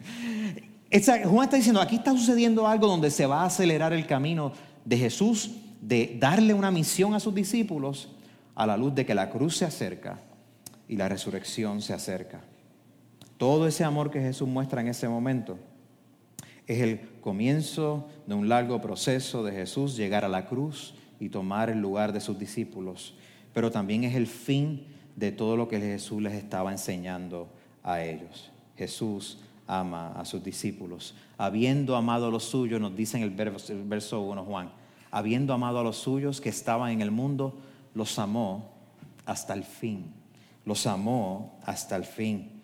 Juan 1.25 1.45
está 1.45 1.57
diciendo, 1.57 1.81
aquí 1.81 1.95
está 1.95 2.11
sucediendo 2.11 2.67
algo 2.67 2.87
donde 2.87 3.09
se 3.11 3.25
va 3.25 3.41
a 3.41 3.45
acelerar 3.45 3.91
el 3.91 4.05
camino 4.05 4.53
de 4.85 4.97
Jesús 4.97 5.51
de 5.81 6.17
darle 6.19 6.53
una 6.53 6.71
misión 6.71 7.15
a 7.15 7.19
sus 7.19 7.33
discípulos 7.33 8.09
a 8.53 8.65
la 8.65 8.77
luz 8.77 8.95
de 8.95 9.05
que 9.05 9.13
la 9.13 9.29
cruz 9.29 9.57
se 9.57 9.65
acerca 9.65 10.19
y 10.87 10.95
la 10.95 11.09
resurrección 11.09 11.81
se 11.81 11.93
acerca. 11.93 12.41
Todo 13.37 13.67
ese 13.67 13.83
amor 13.83 14.11
que 14.11 14.21
Jesús 14.21 14.47
muestra 14.47 14.81
en 14.81 14.87
ese 14.87 15.07
momento 15.09 15.57
es 16.67 16.81
el 16.81 16.99
comienzo 17.21 18.07
de 18.25 18.33
un 18.33 18.49
largo 18.49 18.81
proceso 18.81 19.43
de 19.43 19.51
Jesús 19.51 19.97
llegar 19.97 20.25
a 20.25 20.29
la 20.29 20.45
cruz 20.45 20.95
y 21.19 21.29
tomar 21.29 21.69
el 21.69 21.79
lugar 21.79 22.13
de 22.13 22.21
sus 22.21 22.39
discípulos, 22.39 23.13
pero 23.53 23.71
también 23.71 24.03
es 24.03 24.15
el 24.15 24.27
fin 24.27 24.85
de 25.15 25.31
todo 25.31 25.57
lo 25.57 25.67
que 25.67 25.79
Jesús 25.79 26.21
les 26.21 26.33
estaba 26.33 26.71
enseñando 26.71 27.49
a 27.83 28.03
ellos. 28.03 28.51
Jesús 28.77 29.39
ama 29.67 30.11
a 30.13 30.25
sus 30.25 30.43
discípulos. 30.43 31.15
Habiendo 31.37 31.95
amado 31.95 32.27
a 32.27 32.31
los 32.31 32.43
suyos, 32.43 32.81
nos 32.81 32.95
dice 32.95 33.17
en 33.17 33.23
el 33.23 33.31
verso 33.31 34.21
1 34.21 34.43
Juan, 34.43 34.71
habiendo 35.11 35.53
amado 35.53 35.79
a 35.79 35.83
los 35.83 35.97
suyos 35.97 36.41
que 36.41 36.49
estaban 36.49 36.91
en 36.91 37.01
el 37.01 37.11
mundo, 37.11 37.57
los 37.93 38.19
amó 38.19 38.71
hasta 39.25 39.53
el 39.53 39.63
fin. 39.63 40.05
Los 40.65 40.87
amó 40.87 41.59
hasta 41.65 41.95
el 41.95 42.05
fin. 42.05 42.54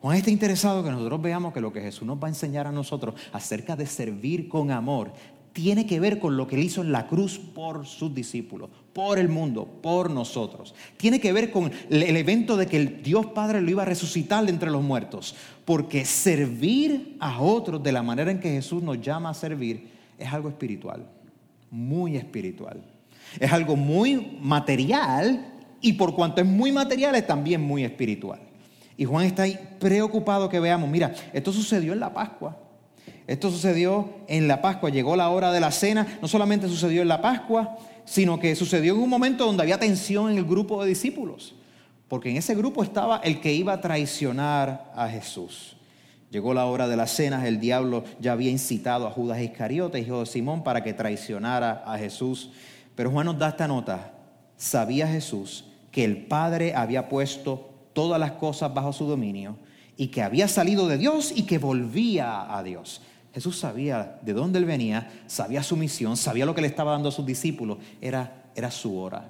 Juan 0.00 0.16
está 0.16 0.30
interesado 0.30 0.82
que 0.82 0.90
nosotros 0.90 1.20
veamos 1.20 1.52
que 1.52 1.60
lo 1.60 1.72
que 1.72 1.82
Jesús 1.82 2.06
nos 2.06 2.18
va 2.18 2.26
a 2.26 2.30
enseñar 2.30 2.66
a 2.66 2.72
nosotros 2.72 3.14
acerca 3.32 3.76
de 3.76 3.86
servir 3.86 4.48
con 4.48 4.70
amor 4.70 5.12
tiene 5.52 5.86
que 5.86 6.00
ver 6.00 6.18
con 6.18 6.36
lo 6.36 6.46
que 6.46 6.56
él 6.56 6.62
hizo 6.62 6.80
en 6.80 6.92
la 6.92 7.06
cruz 7.06 7.38
por 7.38 7.86
sus 7.86 8.14
discípulos, 8.14 8.70
por 8.92 9.18
el 9.18 9.28
mundo, 9.28 9.66
por 9.82 10.10
nosotros. 10.10 10.74
Tiene 10.96 11.20
que 11.20 11.32
ver 11.32 11.50
con 11.50 11.72
el 11.90 12.16
evento 12.16 12.56
de 12.56 12.66
que 12.66 12.76
el 12.76 13.02
Dios 13.02 13.26
Padre 13.26 13.60
lo 13.60 13.70
iba 13.70 13.82
a 13.82 13.86
resucitar 13.86 14.44
de 14.44 14.50
entre 14.50 14.70
los 14.70 14.82
muertos. 14.82 15.34
Porque 15.64 16.04
servir 16.04 17.16
a 17.18 17.40
otros 17.40 17.82
de 17.82 17.92
la 17.92 18.02
manera 18.02 18.30
en 18.30 18.40
que 18.40 18.50
Jesús 18.50 18.82
nos 18.82 19.00
llama 19.00 19.30
a 19.30 19.34
servir 19.34 19.88
es 20.18 20.32
algo 20.32 20.48
espiritual, 20.48 21.04
muy 21.70 22.16
espiritual. 22.16 22.80
Es 23.38 23.52
algo 23.52 23.76
muy 23.76 24.38
material 24.40 25.52
y 25.80 25.94
por 25.94 26.14
cuanto 26.14 26.40
es 26.40 26.46
muy 26.46 26.72
material 26.72 27.14
es 27.16 27.26
también 27.26 27.60
muy 27.60 27.84
espiritual. 27.84 28.49
Y 29.00 29.06
Juan 29.06 29.24
está 29.24 29.44
ahí 29.44 29.58
preocupado 29.78 30.50
que 30.50 30.60
veamos, 30.60 30.86
mira, 30.86 31.14
esto 31.32 31.54
sucedió 31.54 31.94
en 31.94 32.00
la 32.00 32.12
Pascua. 32.12 32.58
Esto 33.26 33.50
sucedió 33.50 34.10
en 34.28 34.46
la 34.46 34.60
Pascua, 34.60 34.90
llegó 34.90 35.16
la 35.16 35.30
hora 35.30 35.52
de 35.52 35.60
la 35.60 35.70
cena, 35.70 36.18
no 36.20 36.28
solamente 36.28 36.68
sucedió 36.68 37.00
en 37.00 37.08
la 37.08 37.22
Pascua, 37.22 37.78
sino 38.04 38.38
que 38.38 38.54
sucedió 38.54 38.92
en 38.92 39.00
un 39.00 39.08
momento 39.08 39.46
donde 39.46 39.62
había 39.62 39.78
tensión 39.78 40.30
en 40.30 40.36
el 40.36 40.44
grupo 40.44 40.82
de 40.82 40.90
discípulos, 40.90 41.54
porque 42.08 42.28
en 42.28 42.36
ese 42.36 42.54
grupo 42.54 42.82
estaba 42.82 43.22
el 43.24 43.40
que 43.40 43.54
iba 43.54 43.72
a 43.72 43.80
traicionar 43.80 44.92
a 44.94 45.08
Jesús. 45.08 45.78
Llegó 46.28 46.52
la 46.52 46.66
hora 46.66 46.86
de 46.86 46.98
la 46.98 47.06
cena, 47.06 47.48
el 47.48 47.58
diablo 47.58 48.04
ya 48.20 48.32
había 48.32 48.50
incitado 48.50 49.06
a 49.06 49.12
Judas 49.12 49.40
Iscariote, 49.40 49.98
hijo 49.98 50.20
de 50.20 50.26
Simón, 50.26 50.62
para 50.62 50.84
que 50.84 50.92
traicionara 50.92 51.84
a 51.86 51.96
Jesús. 51.96 52.50
Pero 52.94 53.10
Juan 53.10 53.24
nos 53.24 53.38
da 53.38 53.48
esta 53.48 53.66
nota. 53.66 54.12
Sabía 54.58 55.08
Jesús 55.08 55.64
que 55.90 56.04
el 56.04 56.26
Padre 56.26 56.74
había 56.74 57.08
puesto 57.08 57.69
todas 57.92 58.18
las 58.20 58.32
cosas 58.32 58.72
bajo 58.72 58.92
su 58.92 59.06
dominio 59.06 59.56
y 59.96 60.08
que 60.08 60.22
había 60.22 60.48
salido 60.48 60.88
de 60.88 60.98
Dios 60.98 61.32
y 61.34 61.42
que 61.42 61.58
volvía 61.58 62.56
a 62.56 62.62
Dios. 62.62 63.02
Jesús 63.34 63.58
sabía 63.58 64.18
de 64.22 64.32
dónde 64.32 64.58
él 64.58 64.64
venía, 64.64 65.10
sabía 65.26 65.62
su 65.62 65.76
misión, 65.76 66.16
sabía 66.16 66.46
lo 66.46 66.54
que 66.54 66.62
le 66.62 66.66
estaba 66.66 66.92
dando 66.92 67.10
a 67.10 67.12
sus 67.12 67.26
discípulos, 67.26 67.78
era, 68.00 68.44
era 68.54 68.70
su 68.70 68.98
hora. 68.98 69.28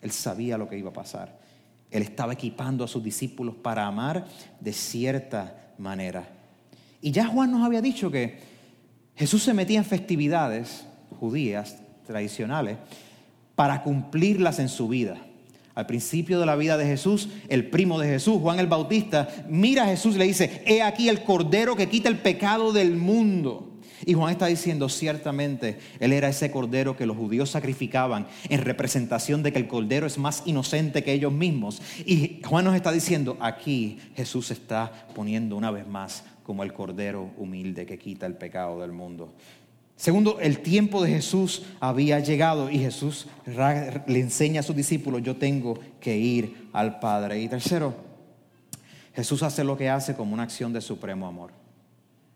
Él 0.00 0.10
sabía 0.10 0.56
lo 0.56 0.68
que 0.68 0.78
iba 0.78 0.90
a 0.90 0.94
pasar. 0.94 1.38
Él 1.90 2.02
estaba 2.02 2.32
equipando 2.32 2.84
a 2.84 2.88
sus 2.88 3.02
discípulos 3.02 3.54
para 3.56 3.86
amar 3.86 4.26
de 4.60 4.72
cierta 4.72 5.72
manera. 5.78 6.26
Y 7.00 7.10
ya 7.10 7.26
Juan 7.26 7.50
nos 7.50 7.64
había 7.64 7.82
dicho 7.82 8.10
que 8.10 8.38
Jesús 9.14 9.42
se 9.42 9.54
metía 9.54 9.78
en 9.78 9.84
festividades 9.84 10.86
judías 11.20 11.78
tradicionales 12.06 12.78
para 13.54 13.82
cumplirlas 13.82 14.58
en 14.58 14.68
su 14.68 14.88
vida. 14.88 15.16
Al 15.76 15.84
principio 15.84 16.40
de 16.40 16.46
la 16.46 16.56
vida 16.56 16.78
de 16.78 16.86
Jesús, 16.86 17.28
el 17.48 17.68
primo 17.68 18.00
de 18.00 18.08
Jesús, 18.08 18.40
Juan 18.40 18.58
el 18.58 18.66
Bautista, 18.66 19.28
mira 19.46 19.84
a 19.84 19.86
Jesús 19.86 20.16
y 20.16 20.18
le 20.18 20.24
dice, 20.24 20.62
he 20.64 20.80
aquí 20.80 21.10
el 21.10 21.22
cordero 21.22 21.76
que 21.76 21.90
quita 21.90 22.08
el 22.08 22.18
pecado 22.18 22.72
del 22.72 22.96
mundo. 22.96 23.74
Y 24.06 24.14
Juan 24.14 24.32
está 24.32 24.46
diciendo, 24.46 24.88
ciertamente, 24.88 25.78
él 26.00 26.14
era 26.14 26.30
ese 26.30 26.50
cordero 26.50 26.96
que 26.96 27.04
los 27.04 27.14
judíos 27.14 27.50
sacrificaban 27.50 28.26
en 28.48 28.62
representación 28.62 29.42
de 29.42 29.52
que 29.52 29.58
el 29.58 29.68
cordero 29.68 30.06
es 30.06 30.16
más 30.16 30.42
inocente 30.46 31.04
que 31.04 31.12
ellos 31.12 31.32
mismos. 31.32 31.82
Y 32.06 32.40
Juan 32.42 32.64
nos 32.64 32.74
está 32.74 32.90
diciendo, 32.90 33.36
aquí 33.38 33.98
Jesús 34.14 34.50
está 34.50 35.08
poniendo 35.14 35.56
una 35.56 35.70
vez 35.70 35.86
más 35.86 36.24
como 36.42 36.62
el 36.62 36.72
cordero 36.72 37.32
humilde 37.36 37.84
que 37.84 37.98
quita 37.98 38.24
el 38.24 38.34
pecado 38.34 38.80
del 38.80 38.92
mundo. 38.92 39.34
Segundo, 39.96 40.38
el 40.40 40.60
tiempo 40.60 41.02
de 41.02 41.10
Jesús 41.10 41.62
había 41.80 42.20
llegado 42.20 42.70
y 42.70 42.78
Jesús 42.78 43.28
le 43.46 44.20
enseña 44.20 44.60
a 44.60 44.62
sus 44.62 44.76
discípulos, 44.76 45.22
yo 45.22 45.36
tengo 45.36 45.78
que 46.00 46.18
ir 46.18 46.68
al 46.74 47.00
Padre. 47.00 47.40
Y 47.40 47.48
tercero, 47.48 47.94
Jesús 49.14 49.42
hace 49.42 49.64
lo 49.64 49.78
que 49.78 49.88
hace 49.88 50.14
como 50.14 50.34
una 50.34 50.42
acción 50.42 50.74
de 50.74 50.82
supremo 50.82 51.26
amor, 51.26 51.50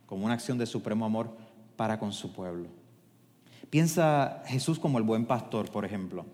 como 0.07 0.25
una 0.25 0.35
acción 0.35 0.57
de 0.57 0.65
supremo 0.65 1.05
amor 1.05 1.37
para 1.77 1.99
con 1.99 2.15
su 2.15 2.33
pueblo. 2.33 2.69
Piensa 3.69 4.43
Jesús 4.47 4.79
como 4.79 4.97
el 4.97 5.05
buen 5.05 5.27
pastor, 5.27 5.71
por 5.71 5.85
ejemplo. 5.85 6.25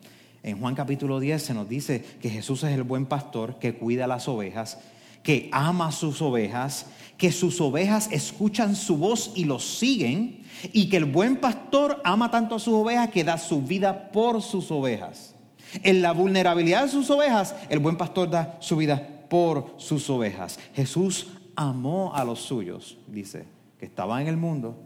En 0.45 0.61
Juan 0.61 0.76
capítulo 0.76 1.18
10 1.18 1.42
se 1.42 1.54
nos 1.54 1.68
dice 1.68 2.04
que 2.23 2.30
Jesús 2.30 2.62
es 2.62 2.71
el 2.71 2.85
buen 2.85 3.04
pastor 3.04 3.59
que 3.59 3.75
cuida 3.75 4.06
las 4.06 4.28
ovejas, 4.28 4.78
que 5.25 5.49
ama 5.50 5.88
a 5.88 5.92
sus 5.92 6.23
ovejas, 6.23 6.87
que 7.18 7.33
sus 7.33 7.61
ovejas 7.61 8.09
escuchan 8.12 8.76
su 8.76 8.97
voz 8.97 9.33
y 9.35 9.45
los 9.45 9.64
siguen 9.64 10.46
y 10.73 10.89
que 10.89 10.97
el 10.97 11.05
buen 11.05 11.37
pastor 11.37 12.01
ama 12.05 12.31
tanto 12.31 12.57
a 12.57 12.59
sus 12.59 12.75
ovejas 12.75 13.11
que 13.11 13.25
da 13.25 13.39
su 13.39 13.63
vida 13.63 14.11
por 14.11 14.43
sus 14.43 14.71
ovejas. 14.71 15.35
En 15.83 16.03
la 16.03 16.13
vulnerabilidad 16.13 16.85
de 16.85 16.89
sus 16.89 17.11
ovejas, 17.11 17.55
el 17.69 17.79
buen 17.79 17.97
pastor 17.97 18.31
da 18.31 18.57
su 18.61 18.77
vida 18.77 19.07
por 19.29 19.75
sus 19.77 20.09
ovejas. 20.11 20.59
Jesús 20.75 21.29
amó 21.57 22.15
a 22.15 22.25
los 22.25 22.41
suyos, 22.41 22.99
dice, 23.09 23.45
que 23.79 23.87
estaban 23.87 24.23
en 24.23 24.29
el 24.29 24.37
mundo 24.37 24.77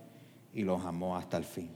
y 0.55 0.63
los 0.63 0.85
amó 0.85 1.17
hasta 1.17 1.37
el 1.37 1.45
fin. 1.45 1.71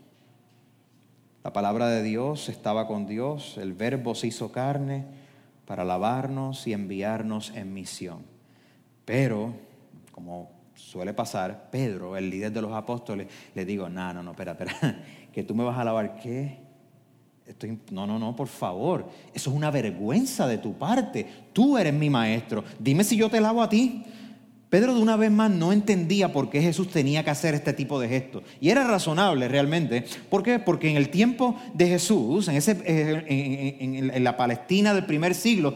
La 1.42 1.52
palabra 1.52 1.88
de 1.88 2.02
Dios 2.02 2.48
estaba 2.48 2.86
con 2.86 3.06
Dios, 3.06 3.58
el 3.58 3.74
verbo 3.74 4.14
se 4.14 4.28
hizo 4.28 4.50
carne 4.50 5.04
para 5.66 5.84
lavarnos 5.84 6.66
y 6.66 6.72
enviarnos 6.72 7.52
en 7.54 7.74
misión. 7.74 8.22
Pero, 9.04 9.54
como 10.12 10.50
suele 10.74 11.14
pasar, 11.14 11.70
Pedro, 11.70 12.16
el 12.16 12.30
líder 12.30 12.52
de 12.52 12.62
los 12.62 12.72
apóstoles, 12.72 13.28
le 13.54 13.64
digo, 13.64 13.88
no, 13.88 14.12
no, 14.12 14.22
no, 14.22 14.32
espera, 14.32 14.52
espera, 14.52 15.04
que 15.32 15.42
tú 15.42 15.54
me 15.54 15.64
vas 15.64 15.78
a 15.78 15.84
lavar, 15.84 16.16
¿qué? 16.16 16.58
Estoy, 17.46 17.78
no, 17.90 18.06
no, 18.06 18.18
no, 18.18 18.34
por 18.34 18.48
favor, 18.48 19.08
eso 19.34 19.50
es 19.50 19.56
una 19.56 19.70
vergüenza 19.70 20.46
de 20.46 20.58
tu 20.58 20.74
parte, 20.74 21.26
tú 21.52 21.76
eres 21.76 21.92
mi 21.92 22.08
maestro, 22.08 22.64
dime 22.78 23.04
si 23.04 23.16
yo 23.16 23.28
te 23.28 23.40
lavo 23.40 23.62
a 23.62 23.68
ti. 23.68 24.04
Pedro 24.70 24.92
de 24.92 25.00
una 25.00 25.16
vez 25.16 25.30
más 25.30 25.52
no 25.52 25.72
entendía 25.72 26.32
por 26.32 26.50
qué 26.50 26.60
Jesús 26.60 26.88
tenía 26.90 27.22
que 27.22 27.30
hacer 27.30 27.54
este 27.54 27.72
tipo 27.74 28.00
de 28.00 28.08
gestos. 28.08 28.42
Y 28.60 28.70
era 28.70 28.82
razonable 28.82 29.46
realmente. 29.46 30.04
¿Por 30.28 30.42
qué? 30.42 30.58
Porque 30.58 30.90
en 30.90 30.96
el 30.96 31.10
tiempo 31.10 31.56
de 31.74 31.86
Jesús, 31.86 32.48
en, 32.48 32.56
ese, 32.56 32.82
en 32.84 34.24
la 34.24 34.36
Palestina 34.36 34.92
del 34.92 35.06
primer 35.06 35.36
siglo, 35.36 35.74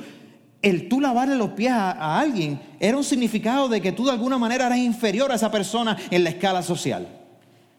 el 0.62 0.88
tú 0.88 1.00
lavarle 1.00 1.36
los 1.36 1.50
pies 1.50 1.72
a, 1.72 2.18
alguien 2.18 2.60
era 2.80 2.96
un 2.96 3.04
significado 3.04 3.68
de 3.68 3.80
que 3.80 3.92
tú 3.92 4.06
de 4.06 4.12
alguna 4.12 4.38
manera 4.38 4.66
eras 4.66 4.78
inferior 4.78 5.30
a 5.30 5.36
esa 5.36 5.50
persona 5.50 5.96
en 6.10 6.24
la 6.24 6.30
escala 6.30 6.62
social. 6.62 7.06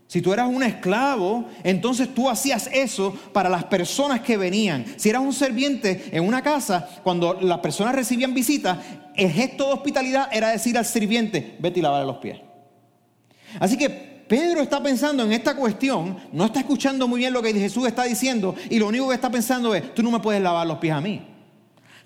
Si 0.08 0.22
tú 0.22 0.34
eras 0.34 0.48
un 0.48 0.64
esclavo, 0.64 1.46
entonces 1.64 2.14
tú 2.16 2.30
hacías 2.30 2.68
eso 2.74 3.14
para 3.32 3.48
las 3.48 3.66
personas 3.66 4.22
que 4.22 4.38
venían. 4.38 4.86
Si 4.98 5.08
eras 5.08 5.22
un 5.22 5.34
serviente 5.34 6.10
en 6.12 6.26
una 6.26 6.42
casa, 6.42 6.90
cuando 7.04 7.36
las 7.36 7.60
personas 7.60 7.94
recibían 7.94 8.34
visitas, 8.34 8.80
el 9.16 9.30
gesto 9.30 9.68
de 9.68 9.74
hospitalidad 9.74 10.30
era 10.32 10.50
decir 10.50 10.78
al 10.80 10.86
sirviente, 10.86 11.58
vete 11.60 11.80
y 11.80 11.84
lavarle 11.84 12.08
los 12.08 12.18
pies. 12.18 12.40
Así 13.60 13.78
que 13.78 13.90
Pedro 14.28 14.62
está 14.62 14.82
pensando 14.82 15.24
en 15.24 15.32
esta 15.32 15.56
cuestión, 15.56 16.18
no 16.32 16.46
está 16.46 16.60
escuchando 16.60 17.08
muy 17.08 17.20
bien 17.20 17.34
lo 17.34 17.44
que 17.44 17.54
Jesús 17.54 17.86
está 17.86 18.04
diciendo 18.04 18.56
y 18.70 18.80
lo 18.80 18.88
único 18.88 19.10
que 19.10 19.16
está 19.16 19.30
pensando 19.30 19.76
es, 19.76 19.94
tú 19.94 20.02
no 20.02 20.10
me 20.10 20.20
puedes 20.20 20.42
lavar 20.42 20.66
los 20.66 20.80
pies 20.80 20.94
a 20.94 21.02
mí. 21.02 21.29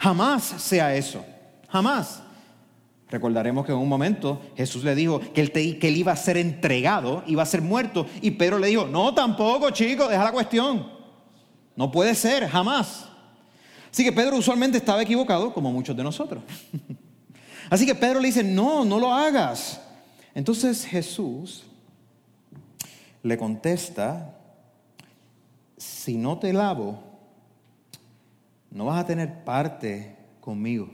Jamás 0.03 0.43
sea 0.57 0.93
eso. 0.93 1.24
Jamás. 1.69 2.22
Recordaremos 3.10 3.65
que 3.65 3.72
en 3.72 3.77
un 3.77 3.88
momento 3.88 4.41
Jesús 4.57 4.83
le 4.83 4.95
dijo 4.95 5.22
que 5.22 5.39
él, 5.39 5.53
que 5.53 5.88
él, 5.88 5.95
iba 5.95 6.12
a 6.12 6.17
ser 6.17 6.36
entregado, 6.36 7.24
iba 7.25 7.41
a 7.41 7.45
ser 7.45 7.62
muerto. 7.62 8.05
Y 8.22 8.31
Pedro 8.31 8.60
le 8.60 8.67
dijo, 8.67 8.86
no, 8.86 9.13
tampoco, 9.13 9.69
chico, 9.69 10.10
deja 10.10 10.25
la 10.25 10.33
cuestión. 10.33 10.91
No 11.77 11.89
puede 11.89 12.15
ser, 12.15 12.50
jamás. 12.50 13.05
Así 13.89 14.03
que 14.03 14.12
Pedro 14.12 14.36
usualmente 14.36 14.77
estaba 14.77 15.01
equivocado, 15.01 15.53
como 15.53 15.72
muchos 15.72 15.95
de 15.95 16.03
nosotros. 16.03 16.43
Así 17.69 17.86
que 17.86 17.95
Pedro 17.95 18.19
le 18.19 18.27
dice, 18.27 18.43
no, 18.43 18.83
no 18.83 19.00
lo 19.00 19.13
hagas. 19.13 19.79
Entonces 20.36 20.86
Jesús 20.86 21.63
le 23.22 23.38
contesta, 23.38 24.36
si 25.77 26.17
no 26.17 26.39
te 26.39 26.51
lavo, 26.51 27.12
no 28.74 28.86
vas 28.86 29.00
a 29.00 29.06
tener 29.06 29.44
parte 29.44 30.15
conmigo. 30.42 30.89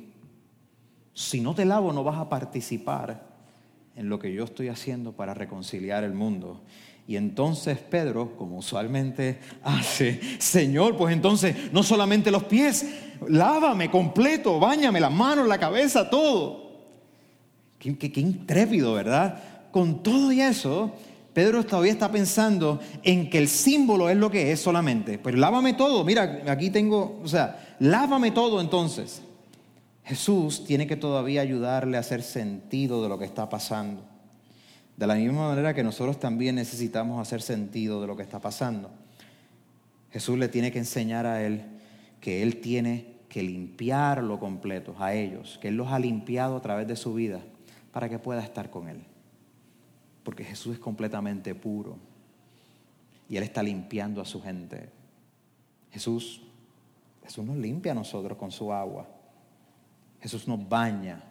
Si 1.13 1.41
no 1.41 1.55
te 1.55 1.65
lavo, 1.65 1.93
no 1.93 2.03
vas 2.03 2.17
a 2.17 2.29
participar 2.29 3.27
en 3.95 4.09
lo 4.09 4.19
que 4.19 4.33
yo 4.33 4.43
estoy 4.43 4.67
haciendo 4.67 5.13
para 5.13 5.33
reconciliar 5.33 6.03
el 6.03 6.13
mundo. 6.13 6.62
Y 7.07 7.15
entonces 7.15 7.79
Pedro, 7.79 8.36
como 8.38 8.57
usualmente 8.57 9.39
hace, 9.63 10.19
Señor, 10.39 10.95
pues 10.95 11.13
entonces 11.13 11.74
no 11.74 11.81
solamente 11.81 12.31
los 12.31 12.43
pies, 12.43 12.86
lávame 13.27 13.89
completo, 13.89 14.59
bañame 14.59 15.00
las 15.00 15.12
manos, 15.12 15.48
la 15.48 15.57
cabeza, 15.57 16.09
todo. 16.09 16.69
Qué, 17.79 17.98
qué 17.98 18.19
intrépido, 18.19 18.93
¿verdad? 18.93 19.41
Con 19.71 20.03
todo 20.03 20.31
y 20.33 20.41
eso, 20.41 20.93
Pedro 21.33 21.65
todavía 21.65 21.93
está 21.93 22.12
pensando 22.12 22.79
en 23.03 23.29
que 23.29 23.38
el 23.38 23.48
símbolo 23.48 24.09
es 24.09 24.17
lo 24.17 24.29
que 24.29 24.51
es 24.51 24.59
solamente. 24.59 25.17
Pues 25.17 25.36
lávame 25.36 25.74
todo, 25.74 26.03
mira, 26.03 26.41
aquí 26.48 26.69
tengo, 26.69 27.19
o 27.24 27.27
sea, 27.27 27.68
lávame 27.79 28.31
todo 28.31 28.62
entonces. 28.62 29.21
Jesús 30.03 30.65
tiene 30.65 30.88
que 30.88 30.95
todavía 30.95 31.41
ayudarle 31.41 31.98
a 31.98 32.00
hacer 32.00 32.24
sentido 32.24 33.03
de 33.03 33.09
lo 33.09 33.19
que 33.19 33.25
está 33.25 33.50
pasando. 33.50 34.03
De 34.98 35.07
la 35.07 35.15
misma 35.15 35.50
manera 35.50 35.74
que 35.74 35.83
nosotros 35.83 36.19
también 36.19 36.55
necesitamos 36.55 37.21
hacer 37.21 37.41
sentido 37.41 38.01
de 38.01 38.07
lo 38.07 38.17
que 38.17 38.24
está 38.24 38.39
pasando. 38.39 38.89
Jesús 40.12 40.38
le 40.38 40.48
tiene 40.48 40.71
que 40.71 40.79
enseñar 40.79 41.25
a 41.25 41.43
él 41.45 41.63
que 42.19 42.41
él 42.43 42.59
tiene 42.59 43.19
que 43.29 43.43
limpiarlo 43.43 44.39
completo 44.39 44.95
a 45.00 45.13
ellos, 45.13 45.59
que 45.62 45.69
él 45.69 45.77
los 45.77 45.89
ha 45.89 46.00
limpiado 46.00 46.57
a 46.57 46.62
través 46.62 46.88
de 46.88 46.95
su 46.95 47.13
vida 47.13 47.41
para 47.91 48.09
que 48.09 48.19
pueda 48.19 48.43
estar 48.43 48.69
con 48.69 48.89
él. 48.89 49.03
Porque 50.24 50.43
Jesús 50.43 50.74
es 50.74 50.79
completamente 50.79 51.55
puro 51.55 51.98
y 53.29 53.38
él 53.38 53.43
está 53.43 53.62
limpiando 53.62 54.21
a 54.21 54.25
su 54.25 54.41
gente. 54.41 54.89
Jesús, 55.91 56.41
Jesús 57.29 57.45
nos 57.45 57.57
limpia 57.57 57.91
a 57.91 57.95
nosotros 57.95 58.36
con 58.39 58.51
su 58.51 58.74
agua. 58.74 59.07
Jesús 60.19 60.48
nos 60.48 60.67
baña 60.67 61.24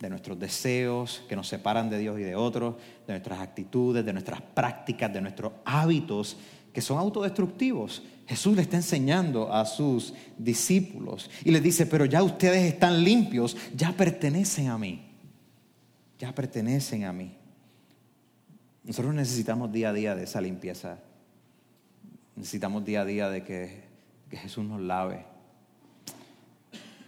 de 0.00 0.08
nuestros 0.08 0.38
deseos 0.38 1.22
que 1.28 1.36
nos 1.36 1.46
separan 1.46 1.90
de 1.90 1.98
Dios 1.98 2.18
y 2.18 2.22
de 2.22 2.34
otros, 2.34 2.76
de 3.06 3.12
nuestras 3.12 3.40
actitudes, 3.40 4.02
de 4.02 4.14
nuestras 4.14 4.40
prácticas, 4.40 5.12
de 5.12 5.20
nuestros 5.20 5.52
hábitos 5.66 6.38
que 6.72 6.80
son 6.80 6.96
autodestructivos. 6.96 8.02
Jesús 8.26 8.56
le 8.56 8.62
está 8.62 8.78
enseñando 8.78 9.52
a 9.52 9.66
sus 9.66 10.14
discípulos 10.38 11.30
y 11.44 11.50
les 11.50 11.62
dice, 11.62 11.84
pero 11.84 12.06
ya 12.06 12.22
ustedes 12.22 12.64
están 12.64 13.04
limpios, 13.04 13.58
ya 13.76 13.92
pertenecen 13.92 14.68
a 14.68 14.78
mí, 14.78 15.04
ya 16.18 16.34
pertenecen 16.34 17.04
a 17.04 17.12
mí. 17.12 17.36
Nosotros 18.84 19.14
necesitamos 19.14 19.70
día 19.70 19.90
a 19.90 19.92
día 19.92 20.14
de 20.14 20.24
esa 20.24 20.40
limpieza, 20.40 20.98
necesitamos 22.36 22.86
día 22.86 23.02
a 23.02 23.04
día 23.04 23.28
de 23.28 23.44
que, 23.44 23.83
que 24.34 24.40
Jesús 24.40 24.64
nos 24.64 24.80
lave 24.80 25.24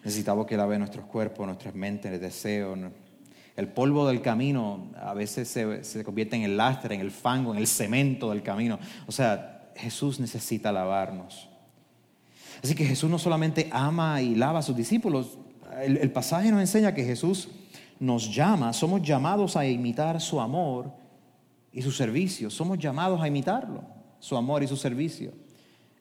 Necesitamos 0.05 0.47
que 0.47 0.57
lave 0.57 0.79
nuestros 0.79 1.05
cuerpos, 1.07 1.45
nuestras 1.47 1.75
mentes, 1.75 2.21
deseos. 2.21 2.79
El 3.57 3.67
polvo 3.67 4.07
del 4.07 4.23
camino 4.23 4.93
a 5.03 5.13
veces 5.15 5.49
se, 5.49 5.83
se 5.83 6.05
convierte 6.05 6.37
en 6.37 6.43
el 6.43 6.57
lastre, 6.57 6.95
en 6.95 7.01
el 7.01 7.11
fango, 7.11 7.53
en 7.53 7.59
el 7.59 7.67
cemento 7.67 8.31
del 8.31 8.45
camino. 8.45 8.79
O 9.09 9.11
sea, 9.11 9.73
Jesús 9.75 10.21
necesita 10.21 10.71
lavarnos. 10.71 11.49
Así 12.63 12.77
que 12.77 12.85
Jesús 12.85 13.11
no 13.11 13.19
solamente 13.19 13.69
ama 13.73 14.23
y 14.23 14.37
lava 14.37 14.61
a 14.61 14.63
sus 14.63 14.77
discípulos, 14.77 15.41
el, 15.83 15.97
el, 15.97 16.13
pasaje 16.13 16.53
nos 16.53 16.61
enseña 16.61 16.95
que 16.95 17.03
Jesús 17.03 17.49
nos 17.99 18.33
llama, 18.33 18.73
somos 18.73 19.03
llamados 19.03 19.57
a 19.57 19.67
imitar 19.67 20.21
su 20.21 20.41
amor 20.41 20.93
y 21.73 21.83
su 21.83 21.91
servicio, 21.91 22.49
somos 22.49 22.79
llamados 22.79 23.21
a 23.21 23.27
imitarlo, 23.27 23.83
su 24.21 24.37
amor 24.37 24.63
y 24.63 24.69
su 24.69 24.77
servicio. 24.77 25.33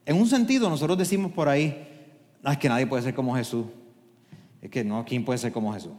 En 0.05 0.17
un 0.17 0.27
sentido, 0.27 0.69
nosotros 0.69 0.97
decimos 0.97 1.31
por 1.31 1.49
ahí, 1.49 1.87
no, 2.43 2.51
es 2.51 2.57
que 2.57 2.69
nadie 2.69 2.85
puede 2.85 3.03
ser 3.03 3.15
como 3.15 3.35
Jesús. 3.35 3.65
Es 4.61 4.69
que 4.69 4.83
no, 4.83 5.03
¿quién 5.05 5.25
puede 5.25 5.39
ser 5.39 5.51
como 5.51 5.73
Jesús? 5.73 5.93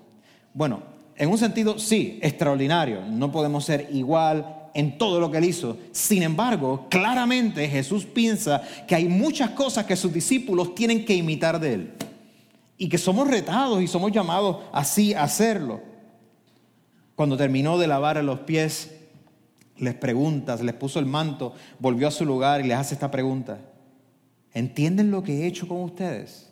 Bueno, 0.55 0.83
en 1.17 1.31
un 1.31 1.39
sentido, 1.39 1.79
sí, 1.79 2.19
extraordinario. 2.23 3.03
No 3.03 3.33
podemos 3.33 3.65
ser 3.65 3.89
igual 3.93 4.69
en 4.75 4.99
todo 4.99 5.19
lo 5.19 5.31
que 5.31 5.39
él 5.39 5.45
hizo. 5.45 5.77
Sin 5.91 6.23
embargo, 6.23 6.87
claramente 6.91 7.69
Jesús 7.69 8.05
piensa 8.05 8.63
que 8.87 8.95
hay 8.95 9.09
muchas 9.09 9.51
cosas 9.51 9.87
que 9.87 9.97
sus 9.97 10.13
discípulos 10.13 10.75
tienen 10.75 11.05
que 11.05 11.15
imitar 11.15 11.59
de 11.59 11.75
él. 11.75 11.95
Y 12.79 12.89
que 12.89 12.99
somos 12.99 13.27
retados 13.27 13.83
y 13.83 13.87
somos 13.87 14.13
llamados 14.13 14.59
así 14.73 15.15
a 15.15 15.23
hacerlo. 15.23 15.81
Cuando 17.15 17.37
terminó 17.37 17.79
de 17.79 17.87
lavar 17.87 18.23
los 18.23 18.41
pies, 18.41 18.95
les 19.79 19.95
pregunta, 19.95 20.57
les 20.57 20.75
puso 20.75 20.99
el 20.99 21.07
manto, 21.07 21.55
volvió 21.79 22.09
a 22.09 22.11
su 22.11 22.27
lugar 22.27 22.61
y 22.61 22.69
les 22.69 22.77
hace 22.77 22.95
esta 22.95 23.11
pregunta. 23.11 23.59
¿Entienden 24.57 25.11
lo 25.11 25.23
que 25.23 25.43
he 25.43 25.47
hecho 25.47 25.69
con 25.69 25.83
ustedes? 25.83 26.49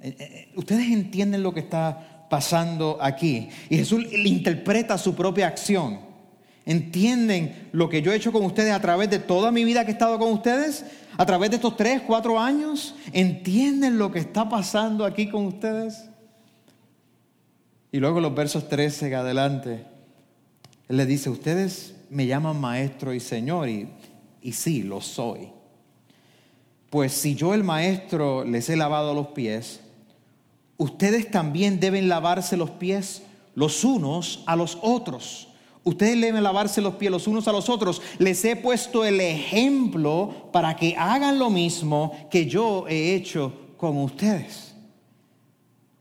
Eh, 0.00 0.14
eh, 0.20 0.52
ustedes 0.54 0.86
entienden 0.86 1.42
lo 1.42 1.52
que 1.52 1.58
está 1.58 2.28
pasando 2.30 2.96
aquí. 3.00 3.48
Y 3.68 3.78
Jesús 3.78 4.04
le 4.04 4.28
interpreta 4.28 4.96
su 4.96 5.12
propia 5.12 5.48
acción. 5.48 5.98
¿Entienden 6.64 7.70
lo 7.72 7.88
que 7.88 8.02
yo 8.02 8.12
he 8.12 8.16
hecho 8.16 8.30
con 8.30 8.44
ustedes 8.44 8.72
a 8.72 8.80
través 8.80 9.10
de 9.10 9.18
toda 9.18 9.50
mi 9.50 9.64
vida 9.64 9.84
que 9.84 9.90
he 9.90 9.94
estado 9.94 10.16
con 10.16 10.30
ustedes? 10.30 10.84
¿A 11.18 11.26
través 11.26 11.50
de 11.50 11.56
estos 11.56 11.76
tres, 11.76 12.02
cuatro 12.06 12.38
años? 12.38 12.94
¿Entienden 13.12 13.98
lo 13.98 14.12
que 14.12 14.20
está 14.20 14.48
pasando 14.48 15.04
aquí 15.04 15.28
con 15.28 15.46
ustedes? 15.46 16.04
Y 17.90 17.98
luego 17.98 18.20
los 18.20 18.32
versos 18.32 18.68
13 18.68 19.08
en 19.08 19.14
adelante, 19.14 19.84
Él 20.88 20.98
le 20.98 21.06
dice, 21.06 21.30
ustedes 21.30 21.96
me 22.10 22.28
llaman 22.28 22.60
maestro 22.60 23.12
y 23.12 23.18
señor, 23.18 23.68
y, 23.68 23.88
y 24.40 24.52
sí, 24.52 24.84
lo 24.84 25.00
soy. 25.00 25.50
Pues 26.92 27.14
si 27.14 27.34
yo 27.34 27.54
el 27.54 27.64
maestro 27.64 28.44
les 28.44 28.68
he 28.68 28.76
lavado 28.76 29.14
los 29.14 29.28
pies, 29.28 29.80
ustedes 30.76 31.30
también 31.30 31.80
deben 31.80 32.06
lavarse 32.06 32.54
los 32.58 32.68
pies 32.68 33.22
los 33.54 33.82
unos 33.82 34.42
a 34.44 34.56
los 34.56 34.76
otros. 34.82 35.48
Ustedes 35.84 36.20
deben 36.20 36.42
lavarse 36.42 36.82
los 36.82 36.96
pies 36.96 37.10
los 37.10 37.26
unos 37.26 37.48
a 37.48 37.52
los 37.52 37.70
otros. 37.70 38.02
Les 38.18 38.44
he 38.44 38.56
puesto 38.56 39.06
el 39.06 39.22
ejemplo 39.22 40.50
para 40.52 40.76
que 40.76 40.94
hagan 40.94 41.38
lo 41.38 41.48
mismo 41.48 42.12
que 42.30 42.44
yo 42.44 42.86
he 42.86 43.14
hecho 43.14 43.54
con 43.78 43.96
ustedes. 43.96 44.74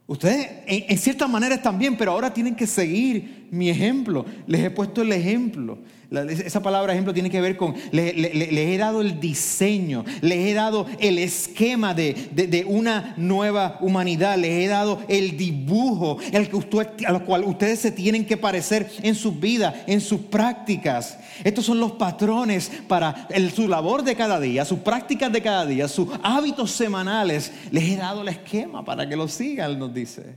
Ustedes 0.07 0.49
en, 0.67 0.97
cierta 0.97 1.25
manera 1.25 1.61
pero 1.97 2.11
ahora 2.11 2.33
tienen 2.33 2.53
que 2.53 2.67
seguir 2.67 3.40
mi 3.51 3.69
ejemplo. 3.69 4.25
Les 4.47 4.63
he 4.63 4.71
puesto 4.71 5.03
el 5.03 5.11
ejemplo 5.11 5.77
esa 6.11 6.61
palabra 6.61 6.91
ejemplo 6.91 7.13
tiene 7.13 7.29
que 7.29 7.39
ver 7.39 7.55
con, 7.55 7.73
les 7.91 8.13
le, 8.15 8.73
he 8.73 8.77
dado 8.77 8.99
el 8.99 9.21
diseño, 9.21 10.03
les 10.19 10.39
he 10.39 10.53
dado 10.53 10.85
el 10.99 11.17
esquema 11.17 11.93
de, 11.93 12.65
una 12.67 13.13
nueva 13.15 13.77
humanidad, 13.79 14.37
les 14.37 14.65
he 14.65 14.67
dado 14.67 14.99
el 15.07 15.37
dibujo 15.37 16.17
el 16.33 16.49
que 16.49 16.57
usted, 16.57 17.05
a 17.07 17.13
lo 17.13 17.25
cual 17.25 17.45
ustedes 17.45 17.79
se 17.79 17.91
tienen 17.91 18.25
que 18.25 18.35
parecer 18.35 18.91
en 19.01 19.15
sus 19.15 19.39
vidas, 19.39 19.73
en 19.87 20.01
sus 20.01 20.19
prácticas. 20.21 21.17
Estos 21.45 21.65
son 21.65 21.79
los 21.79 21.93
patrones 21.93 22.69
para 22.89 23.29
su 23.55 23.69
labor 23.69 24.03
de 24.03 24.15
cada 24.15 24.37
día, 24.39 24.65
sus 24.65 24.79
prácticas 24.79 25.31
de 25.31 25.41
cada 25.41 25.65
día, 25.65 25.87
sus 25.87 26.09
hábitos 26.23 26.71
semanales. 26.71 27.53
Les 27.71 27.85
he 27.85 27.95
dado 27.95 28.21
el 28.21 28.27
esquema 28.27 28.83
para 28.83 29.07
que 29.07 29.15
lo 29.15 29.29
sigan, 29.29 29.79
nos 29.79 29.93
dice. 29.93 30.35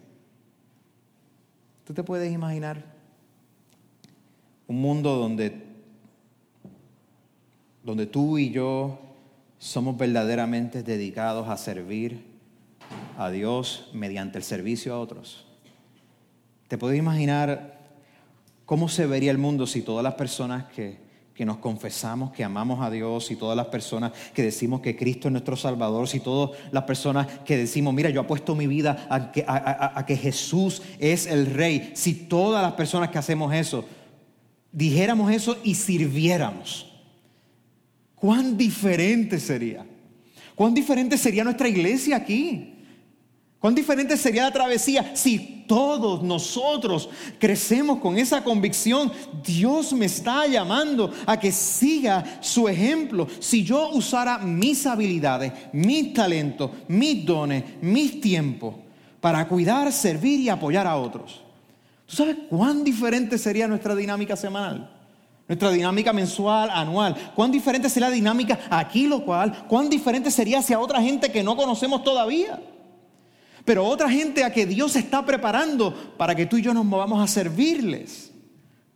¿Tú 1.85 1.93
te 1.93 2.05
puedes 2.05 2.33
imaginar? 2.33 2.94
Un 4.67 4.81
mundo 4.81 5.17
donde, 5.17 5.63
donde 7.83 8.07
tú 8.07 8.39
y 8.39 8.51
yo 8.51 8.99
somos 9.59 9.97
verdaderamente 9.97 10.83
dedicados 10.83 11.49
a 11.49 11.57
servir 11.57 12.25
a 13.17 13.31
Dios 13.31 13.91
mediante 13.93 14.39
el 14.39 14.45
servicio 14.45 14.95
a 14.95 15.01
otros. 15.01 15.47
¿Te 16.69 16.79
puedes 16.79 16.99
imaginar 16.99 17.81
cómo 18.65 18.89
se 18.89 19.07
vería 19.07 19.31
el 19.31 19.39
mundo 19.39 19.67
si 19.67 19.83
todas 19.83 20.03
las 20.03 20.15
personas 20.15 20.65
que, 20.73 20.99
que 21.35 21.45
nos 21.45 21.59
confesamos 21.59 22.33
que 22.33 22.45
amamos 22.45 22.81
a 22.81 22.91
Dios, 22.91 23.31
y 23.31 23.37
todas 23.37 23.57
las 23.57 23.67
personas 23.67 24.13
que 24.33 24.43
decimos 24.43 24.81
que 24.81 24.97
Cristo 24.97 25.29
es 25.29 25.33
nuestro 25.33 25.57
Salvador, 25.57 26.09
si 26.09 26.21
todas 26.21 26.59
las 26.71 26.85
personas 26.85 27.27
que 27.45 27.57
decimos, 27.57 27.93
mira, 27.93 28.09
yo 28.11 28.21
apuesto 28.21 28.55
mi 28.55 28.67
vida 28.67 29.07
a 29.11 29.33
que, 29.33 29.45
a 29.47 30.05
que 30.07 30.17
Jesús 30.17 30.81
es 30.99 31.27
el 31.27 31.47
Rey, 31.47 31.91
si 31.95 32.15
todas 32.15 32.63
las 32.63 32.75
personas 32.75 33.11
que 33.11 33.19
hacemos 33.19 33.53
eso 33.53 33.85
dijéramos 34.75 35.33
eso 35.33 35.57
y 35.63 35.77
sirviéramos, 35.77 36.87
cuán 38.17 38.57
diferente 38.57 39.39
sería. 39.39 39.87
Cuán 40.55 40.75
diferente 40.75 41.17
sería 41.17 41.45
nuestra 41.45 41.69
iglesia 41.69 42.17
aquí. 42.17 42.71
Cuán 43.59 43.75
diferente 43.75 44.17
sería 44.17 44.43
la 44.43 44.53
travesía 44.53 45.17
si 45.17 45.65
todos 45.67 46.23
nosotros 46.23 47.09
crecemos 47.39 47.99
con 47.99 48.19
esa 48.19 48.45
convicción. 48.45 49.11
Dios 49.43 49.93
me 49.95 50.07
está 50.07 50.47
llamando 50.47 51.13
a 51.25 51.41
que 51.41 51.51
siga 51.51 52.39
su 52.43 52.69
ejemplo. 52.69 53.27
Si 53.41 53.65
yo 53.65 53.89
usara 53.91 54.39
mis 54.39 54.85
habilidades, 54.87 55.53
mis 55.73 56.13
talentos, 56.13 56.71
mis 56.89 57.25
dones, 57.25 57.65
mis 57.81 58.21
tiempos 58.21 58.75
para 59.21 59.49
cuidar, 59.49 59.91
servir 59.93 60.41
y 60.41 60.51
apoyar 60.51 60.87
a 60.87 60.97
otros 60.97 61.44
¿Tú 62.07 62.17
sabes 62.17 62.37
cuán 62.49 62.85
diferente 62.85 63.39
sería 63.39 63.67
nuestra 63.67 63.95
dinámica 63.95 64.37
semanal? 64.37 64.91
Nuestra 65.47 65.71
dinámica 65.71 66.13
mensual, 66.13 66.71
anual. 66.71 67.15
¿Cuán 67.35 67.51
diferente 67.51 67.91
sería 67.91 68.09
la 68.09 68.15
dinámica 68.15 68.59
aquí 68.71 69.07
local? 69.07 69.67
¿Cuán 69.69 69.91
diferente 69.91 70.31
sería 70.31 70.61
hacia 70.61 70.79
otra 70.81 71.03
gente 71.03 71.31
que 71.31 71.43
no 71.43 71.57
conocemos 71.57 72.03
todavía? 72.03 72.61
Pero 73.65 73.85
otra 73.85 74.11
gente 74.11 74.45
a 74.45 74.53
que 74.53 74.67
Dios 74.67 74.97
está 74.97 75.25
preparando 75.25 76.15
para 76.17 76.35
que 76.35 76.47
tú 76.47 76.57
y 76.57 76.63
yo 76.63 76.75
nos 76.75 76.85
movamos 76.85 77.23
a 77.23 77.27
servirles. 77.27 78.31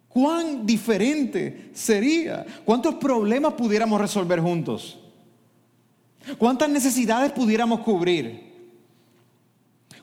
¿Cuán 0.08 0.66
diferente 0.66 1.70
sería? 1.74 2.44
¿Cuántos 2.64 2.94
problemas 2.96 3.54
pudiéramos 3.54 4.00
resolver 4.00 4.40
juntos? 4.40 4.98
¿Cuántas 6.38 6.68
necesidades 6.68 7.32
pudiéramos 7.32 7.80
cubrir? 7.80 8.47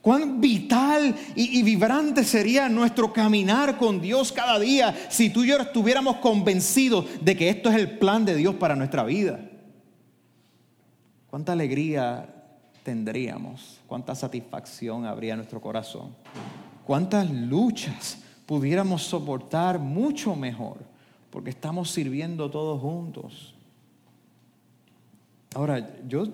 Cuán 0.05 0.39
vital 0.39 1.15
y, 1.33 1.63
vibrante 1.63 2.23
sería 2.23 2.69
nuestro 2.69 3.11
caminar 3.11 3.75
con 3.79 3.99
Dios 3.99 4.31
cada 4.31 4.59
día 4.59 4.95
si 5.09 5.31
tú 5.31 5.43
y 5.43 5.47
yo 5.47 5.57
estuviéramos 5.57 6.17
convencidos 6.17 7.07
de 7.21 7.35
que 7.35 7.49
esto 7.49 7.71
es 7.71 7.75
el 7.77 7.97
plan 7.97 8.23
de 8.23 8.35
Dios 8.35 8.53
para 8.53 8.75
nuestra 8.75 9.03
vida. 9.03 9.39
Cuánta 11.27 11.53
alegría 11.53 12.31
tendríamos, 12.83 13.81
cuánta 13.87 14.13
satisfacción 14.13 15.07
habría 15.07 15.33
en 15.33 15.39
nuestro 15.39 15.59
corazón, 15.59 16.15
cuántas 16.85 17.27
luchas 17.31 18.19
pudiéramos 18.45 19.01
soportar 19.01 19.79
mucho 19.79 20.35
mejor, 20.35 20.83
porque 21.31 21.49
estamos 21.49 21.89
sirviendo 21.89 22.51
todos 22.51 22.79
juntos. 22.79 23.55
Ahora, 25.55 25.97
yo 26.07 26.27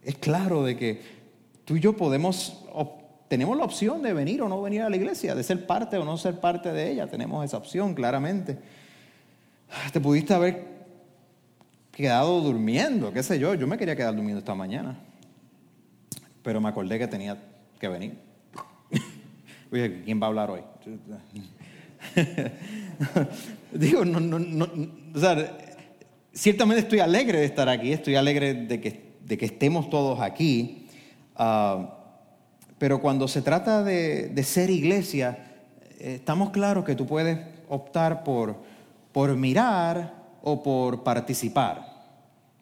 es 0.00 0.14
claro 0.18 0.62
de 0.62 0.76
que 0.76 1.15
tú 1.66 1.76
y 1.76 1.80
yo 1.80 1.94
podemos 1.94 2.66
tenemos 3.28 3.56
la 3.56 3.64
opción 3.64 4.02
de 4.02 4.12
venir 4.12 4.42
o 4.42 4.48
no 4.48 4.62
venir 4.62 4.82
a 4.82 4.90
la 4.90 4.96
iglesia, 4.96 5.34
de 5.34 5.42
ser 5.42 5.66
parte 5.66 5.96
o 5.96 6.04
no 6.04 6.16
ser 6.16 6.38
parte 6.38 6.72
de 6.72 6.92
ella, 6.92 7.06
tenemos 7.08 7.44
esa 7.44 7.56
opción 7.56 7.94
claramente. 7.94 8.58
Te 9.92 10.00
pudiste 10.00 10.32
haber 10.32 10.76
quedado 11.90 12.40
durmiendo, 12.40 13.12
qué 13.12 13.22
sé 13.22 13.38
yo, 13.38 13.54
yo 13.54 13.66
me 13.66 13.76
quería 13.78 13.96
quedar 13.96 14.14
durmiendo 14.14 14.38
esta 14.38 14.54
mañana, 14.54 14.96
pero 16.42 16.60
me 16.60 16.68
acordé 16.68 16.98
que 16.98 17.08
tenía 17.08 17.36
que 17.80 17.88
venir. 17.88 18.18
Oye, 19.72 20.02
¿quién 20.04 20.20
va 20.20 20.26
a 20.26 20.28
hablar 20.28 20.50
hoy? 20.50 20.60
Digo, 23.72 24.02
o 24.02 25.18
sea, 25.18 25.58
ciertamente 26.32 26.82
estoy 26.82 27.00
alegre 27.00 27.38
de 27.38 27.44
estar 27.44 27.68
aquí, 27.68 27.92
estoy 27.92 28.14
alegre 28.14 28.54
de 28.54 28.80
que 29.38 29.44
estemos 29.44 29.90
todos 29.90 30.20
aquí, 30.20 30.85
ah, 31.38 31.94
pero 32.78 33.00
cuando 33.00 33.26
se 33.28 33.42
trata 33.42 33.82
de, 33.82 34.28
de 34.28 34.42
ser 34.44 34.70
iglesia, 34.70 35.38
eh, 35.98 36.16
estamos 36.16 36.50
claros 36.50 36.84
que 36.84 36.94
tú 36.94 37.06
puedes 37.06 37.38
optar 37.68 38.22
por, 38.22 38.56
por 39.12 39.34
mirar 39.36 40.14
o 40.42 40.62
por 40.62 41.02
participar. 41.02 41.94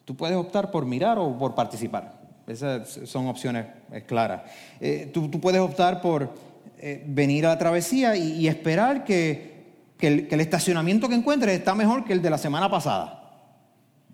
Tú 0.05 0.15
puedes 0.15 0.37
optar 0.37 0.71
por 0.71 0.85
mirar 0.85 1.17
o 1.19 1.37
por 1.37 1.55
participar. 1.55 2.13
Esas 2.47 2.99
son 3.05 3.27
opciones 3.27 3.65
claras. 4.05 4.43
Eh, 4.79 5.09
tú, 5.13 5.29
tú, 5.29 5.39
puedes 5.39 5.59
optar 5.59 5.99
por 5.99 6.29
eh, 6.77 7.03
venir 7.07 7.45
a 7.45 7.49
la 7.49 7.57
travesía 7.57 8.15
y, 8.15 8.47
esperar 8.47 9.03
que, 9.03 9.65
que, 9.97 10.07
el, 10.07 10.27
que, 10.27 10.35
el, 10.35 10.41
estacionamiento 10.41 11.09
que 11.09 11.15
encuentres 11.15 11.57
está 11.57 11.73
mejor 11.73 12.05
que 12.05 12.13
el 12.13 12.21
de 12.21 12.29
la 12.29 12.37
semana 12.37 12.69
pasada 12.69 13.25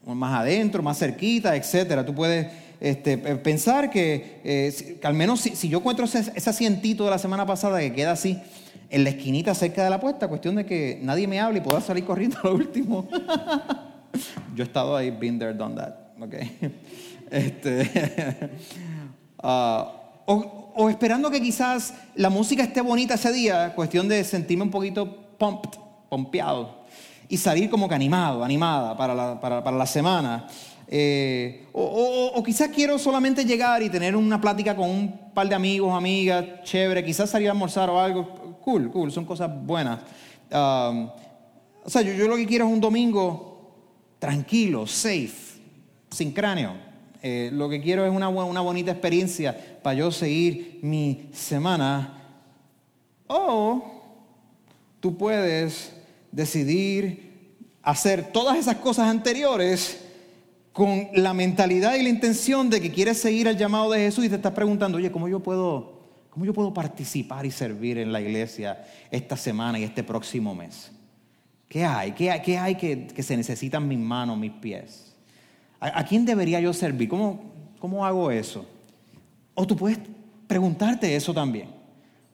más 0.05 0.39
adentro, 0.39 0.81
más 0.81 0.97
cerquita, 0.97 1.55
etcétera. 1.55 2.05
Tú 2.05 2.13
puedes 2.13 2.47
este, 2.81 3.15
pensar 3.17 3.91
que, 3.91 4.41
eh, 4.43 4.99
al 5.03 5.13
menos 5.13 5.41
si, 5.41 5.69
yo 5.69 5.77
encuentro 5.77 6.05
ese, 6.05 6.49
asientito 6.49 7.05
de 7.05 7.11
la 7.11 7.19
semana 7.19 7.45
pasada 7.45 7.79
que 7.79 7.93
queda 7.93 8.11
así 8.11 8.39
en 8.89 9.03
la 9.03 9.11
esquinita 9.11 9.53
cerca 9.53 9.83
de 9.83 9.91
la 9.91 9.99
puerta, 9.99 10.27
cuestión 10.27 10.55
de 10.55 10.65
que 10.65 10.99
nadie 11.03 11.27
me 11.27 11.39
hable 11.39 11.59
y 11.59 11.61
pueda 11.61 11.79
salir 11.79 12.03
corriendo 12.03 12.39
a 12.43 12.47
lo 12.47 12.55
último. 12.55 13.07
yo 14.55 14.63
he 14.63 14.67
estado 14.67 14.97
ahí, 14.97 15.11
been 15.11 15.37
there, 15.37 15.53
done 15.53 15.75
that. 15.75 15.93
Okay. 16.19 16.57
Este, 17.31 17.89
ah, 19.39 19.89
o, 20.25 20.73
o, 20.75 20.89
esperando 20.89 21.31
que 21.31 21.41
quizás 21.41 21.93
la 22.15 22.29
música 22.29 22.61
esté 22.61 22.81
bonita 22.81 23.13
ese 23.13 23.31
día, 23.31 23.73
cuestión 23.73 24.09
de 24.09 24.21
sentirme 24.25 24.65
un 24.65 24.69
poquito 24.69 25.37
pumped, 25.37 25.79
pompeado 26.09 26.81
y 27.31 27.37
salir 27.37 27.69
como 27.69 27.87
que 27.87 27.95
animado, 27.95 28.43
animada 28.43 28.97
para 28.97 29.15
la, 29.15 29.39
para, 29.39 29.71
la 29.71 29.85
semana. 29.85 30.47
Eh, 30.93 31.67
o, 31.71 32.43
quizás 32.45 32.67
quiero 32.67 32.99
solamente 32.99 33.45
llegar 33.45 33.81
y 33.81 33.89
tener 33.89 34.13
una 34.13 34.41
plática 34.41 34.75
con 34.75 34.89
un 34.89 35.31
par 35.33 35.47
de 35.47 35.55
amigos, 35.55 35.95
amigas, 35.95 36.63
chévere, 36.63 37.01
quizás 37.05 37.29
salir 37.29 37.47
a 37.47 37.51
almorzar 37.51 37.89
o 37.89 37.97
algo. 37.97 38.59
Cool, 38.61 38.91
cool, 38.91 39.09
son 39.09 39.23
cosas 39.23 39.49
buenas. 39.65 40.01
Um, 40.51 41.09
o 41.83 41.89
sea, 41.89 42.01
yo, 42.01 42.11
yo, 42.11 42.27
lo 42.27 42.35
que 42.35 42.45
quiero 42.45 42.67
es 42.67 42.73
un 42.73 42.81
domingo 42.81 43.71
tranquilo, 44.19 44.85
safe, 44.85 45.61
sin 46.11 46.33
cráneo. 46.33 46.73
Eh, 47.23 47.49
lo 47.53 47.69
que 47.69 47.81
quiero 47.81 48.05
es 48.05 48.11
una, 48.11 48.27
una 48.27 48.59
bonita 48.59 48.91
experiencia 48.91 49.79
para 49.81 49.93
yo 49.93 50.11
seguir 50.11 50.79
mi 50.81 51.29
semana. 51.31 52.21
O 53.27 54.01
tú 54.99 55.17
puedes 55.17 55.93
decidir 56.33 57.31
hacer 57.81 58.33
todas 58.33 58.57
esas 58.57 58.75
cosas 58.75 59.07
anteriores 59.07 60.10
con 60.73 61.09
la 61.13 61.33
mentalidad 61.33 61.95
y 61.95 62.03
la 62.03 62.09
intención 62.09 62.69
de 62.69 62.79
que 62.79 62.91
quieres 62.91 63.19
seguir 63.19 63.47
el 63.47 63.57
llamado 63.57 63.91
de 63.91 63.99
Jesús 63.99 64.25
y 64.25 64.29
te 64.29 64.35
estás 64.35 64.53
preguntando, 64.53 64.97
oye, 64.97 65.11
¿cómo 65.11 65.27
yo 65.27 65.41
puedo, 65.41 65.99
cómo 66.29 66.45
yo 66.45 66.53
puedo 66.53 66.73
participar 66.73 67.45
y 67.45 67.51
servir 67.51 67.97
en 67.97 68.11
la 68.11 68.21
iglesia 68.21 68.83
esta 69.09 69.35
semana 69.35 69.79
y 69.79 69.83
este 69.83 70.03
próximo 70.03 70.55
mes? 70.55 70.91
¿Qué 71.67 71.85
hay? 71.85 72.11
¿Qué 72.13 72.31
hay, 72.31 72.41
qué 72.41 72.57
hay 72.57 72.75
que, 72.75 73.07
que, 73.07 73.23
se 73.23 73.35
necesitan 73.35 73.87
mis 73.87 73.99
manos, 73.99 74.37
mis 74.37 74.51
pies? 74.51 75.13
¿A, 75.79 76.03
quién 76.05 76.25
debería 76.25 76.59
yo 76.59 76.73
servir? 76.73 77.09
¿Cómo, 77.09 77.41
¿Cómo 77.79 78.05
hago 78.05 78.29
eso? 78.29 78.65
O 79.55 79.65
tú 79.65 79.75
puedes 79.75 79.99
preguntarte 80.47 81.15
eso 81.15 81.33
también. 81.33 81.69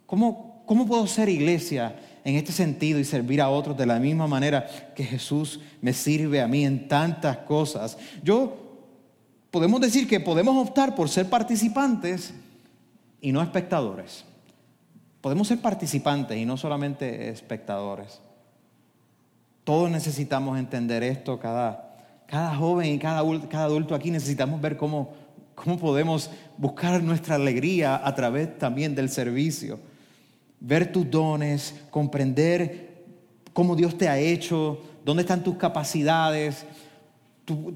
¿Cómo, 0.05 0.63
cómo 0.65 0.85
puedo 0.85 1.07
ser 1.07 1.29
iglesia 1.29 1.95
en 2.27 2.35
este 2.35 2.51
sentido 2.51 2.99
y 2.99 3.05
servir 3.05 3.41
a 3.41 3.47
otros 3.47 3.77
de 3.77 3.85
la 3.85 3.99
misma 3.99 4.27
manera 4.27 4.67
que 4.93 5.05
Jesús 5.05 5.61
me 5.79 5.93
sirve 5.93 6.41
a 6.41 6.47
mí 6.49 6.65
en 6.65 6.89
tantas 6.89 7.37
cosas. 7.37 7.97
Yo 8.21 8.81
podemos 9.49 9.79
decir 9.79 10.09
que 10.09 10.19
podemos 10.19 10.57
optar 10.57 10.93
por 10.93 11.07
ser 11.07 11.29
participantes 11.29 12.33
y 13.21 13.31
no 13.31 13.41
espectadores. 13.41 14.25
Podemos 15.21 15.47
ser 15.47 15.59
participantes 15.59 16.37
y 16.37 16.43
no 16.43 16.57
solamente 16.57 17.29
espectadores. 17.29 18.19
Todos 19.63 19.89
necesitamos 19.89 20.59
entender 20.59 21.03
esto, 21.03 21.39
cada, 21.39 21.95
cada 22.25 22.53
joven 22.57 22.91
y 22.91 22.99
cada, 22.99 23.23
cada 23.47 23.63
adulto 23.63 23.95
aquí 23.95 24.11
necesitamos 24.11 24.59
ver 24.59 24.75
cómo, 24.75 25.13
cómo 25.55 25.79
podemos 25.79 26.29
buscar 26.57 27.01
nuestra 27.01 27.35
alegría 27.35 28.05
a 28.05 28.13
través 28.15 28.59
también 28.59 28.95
del 28.95 29.07
servicio 29.07 29.79
ver 30.59 30.91
tus 30.91 31.09
dones, 31.09 31.75
comprender 31.89 33.05
cómo 33.53 33.75
Dios 33.75 33.97
te 33.97 34.07
ha 34.07 34.19
hecho, 34.19 34.81
dónde 35.03 35.21
están 35.21 35.43
tus 35.43 35.57
capacidades, 35.57 36.65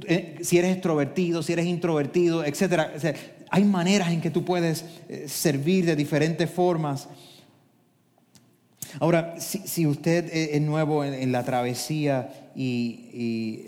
eh, 0.05 0.37
si 0.41 0.57
eres 0.57 0.73
extrovertido, 0.73 1.41
si 1.41 1.53
eres 1.53 1.65
introvertido, 1.65 2.43
etc. 2.43 3.15
hay 3.49 3.63
maneras 3.63 4.11
en 4.11 4.21
que 4.21 4.29
tú 4.29 4.43
puedes 4.43 4.83
eh, 5.07 5.25
servir 5.27 5.85
de 5.85 5.95
diferentes 5.95 6.49
formas. 6.49 7.07
Ahora, 8.99 9.39
si, 9.39 9.87
usted 9.87 10.29
es 10.33 10.61
nuevo 10.61 11.05
en, 11.05 11.31
la 11.31 11.45
travesía 11.45 12.51
y, 12.53 13.65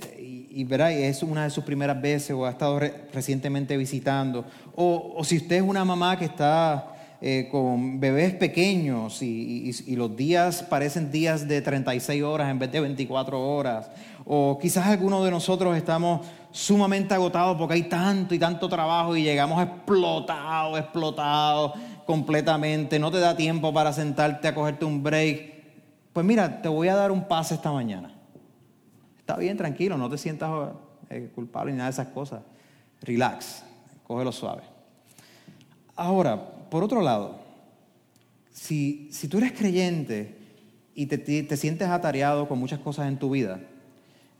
es 0.51 1.23
una 1.23 1.45
de 1.45 1.49
sus 1.49 1.63
primeras 1.63 2.01
veces 2.01 2.31
o 2.31 2.45
ha 2.45 2.49
estado 2.49 2.77
recientemente 3.13 3.77
visitando, 3.77 4.45
o 4.75 5.23
si 5.23 5.37
usted 5.37 5.55
es 5.55 5.61
una 5.61 5.85
mamá 5.85 6.19
que 6.19 6.25
está 6.25 6.92
eh, 7.25 7.47
con 7.49 8.01
bebés 8.01 8.33
pequeños 8.33 9.21
y, 9.21 9.95
los 9.95 10.13
días 10.13 10.61
parecen 10.61 11.09
días 11.09 11.47
de 11.47 11.61
36 11.61 12.21
horas 12.21 12.51
en 12.51 12.59
vez 12.59 12.69
de 12.69 12.81
24 12.81 13.39
horas. 13.39 13.89
O 14.25 14.59
quizás 14.61 14.87
algunos 14.87 15.23
de 15.23 15.31
nosotros 15.31 15.77
estamos 15.77 16.27
sumamente 16.51 17.13
agotados 17.13 17.55
porque 17.57 17.75
hay 17.75 17.83
tanto 17.83 18.35
y 18.35 18.39
tanto 18.39 18.67
trabajo 18.67 19.15
y 19.15 19.23
llegamos 19.23 19.63
explotados, 19.63 20.77
explotados 20.77 21.71
completamente. 22.05 22.99
No 22.99 23.09
te 23.09 23.19
da 23.19 23.37
tiempo 23.37 23.73
para 23.73 23.93
sentarte 23.93 24.49
a 24.49 24.53
cogerte 24.53 24.83
un 24.83 25.01
break. 25.01 25.53
Pues 26.11 26.25
mira, 26.25 26.61
te 26.61 26.67
voy 26.67 26.89
a 26.89 26.95
dar 26.95 27.09
un 27.09 27.25
pase 27.25 27.55
esta 27.55 27.71
mañana. 27.71 28.13
Está 29.19 29.37
bien, 29.37 29.55
tranquilo, 29.55 29.97
no 29.97 30.09
te 30.09 30.17
sientas 30.17 30.51
eh, 31.09 31.31
culpable 31.33 31.71
ni 31.71 31.77
nada 31.77 31.89
de 31.89 31.93
esas 31.93 32.07
cosas. 32.07 32.41
Relax, 32.99 33.63
cógelo 34.05 34.33
suave. 34.33 34.63
Ahora, 35.95 36.52
por 36.73 36.83
otro 36.83 37.03
lado, 37.03 37.39
si, 38.51 39.11
tú 39.29 39.37
eres 39.37 39.51
creyente 39.51 40.35
y 40.95 41.05
te, 41.05 41.55
sientes 41.55 41.87
atareado 41.87 42.47
con 42.47 42.57
muchas 42.57 42.79
cosas 42.79 43.07
en 43.09 43.19
tu 43.19 43.29
vida 43.29 43.59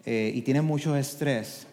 eh, 0.04 0.32
y 0.34 0.41
tienes 0.41 0.63
mucho 0.63 0.96
estrés, 0.96 1.67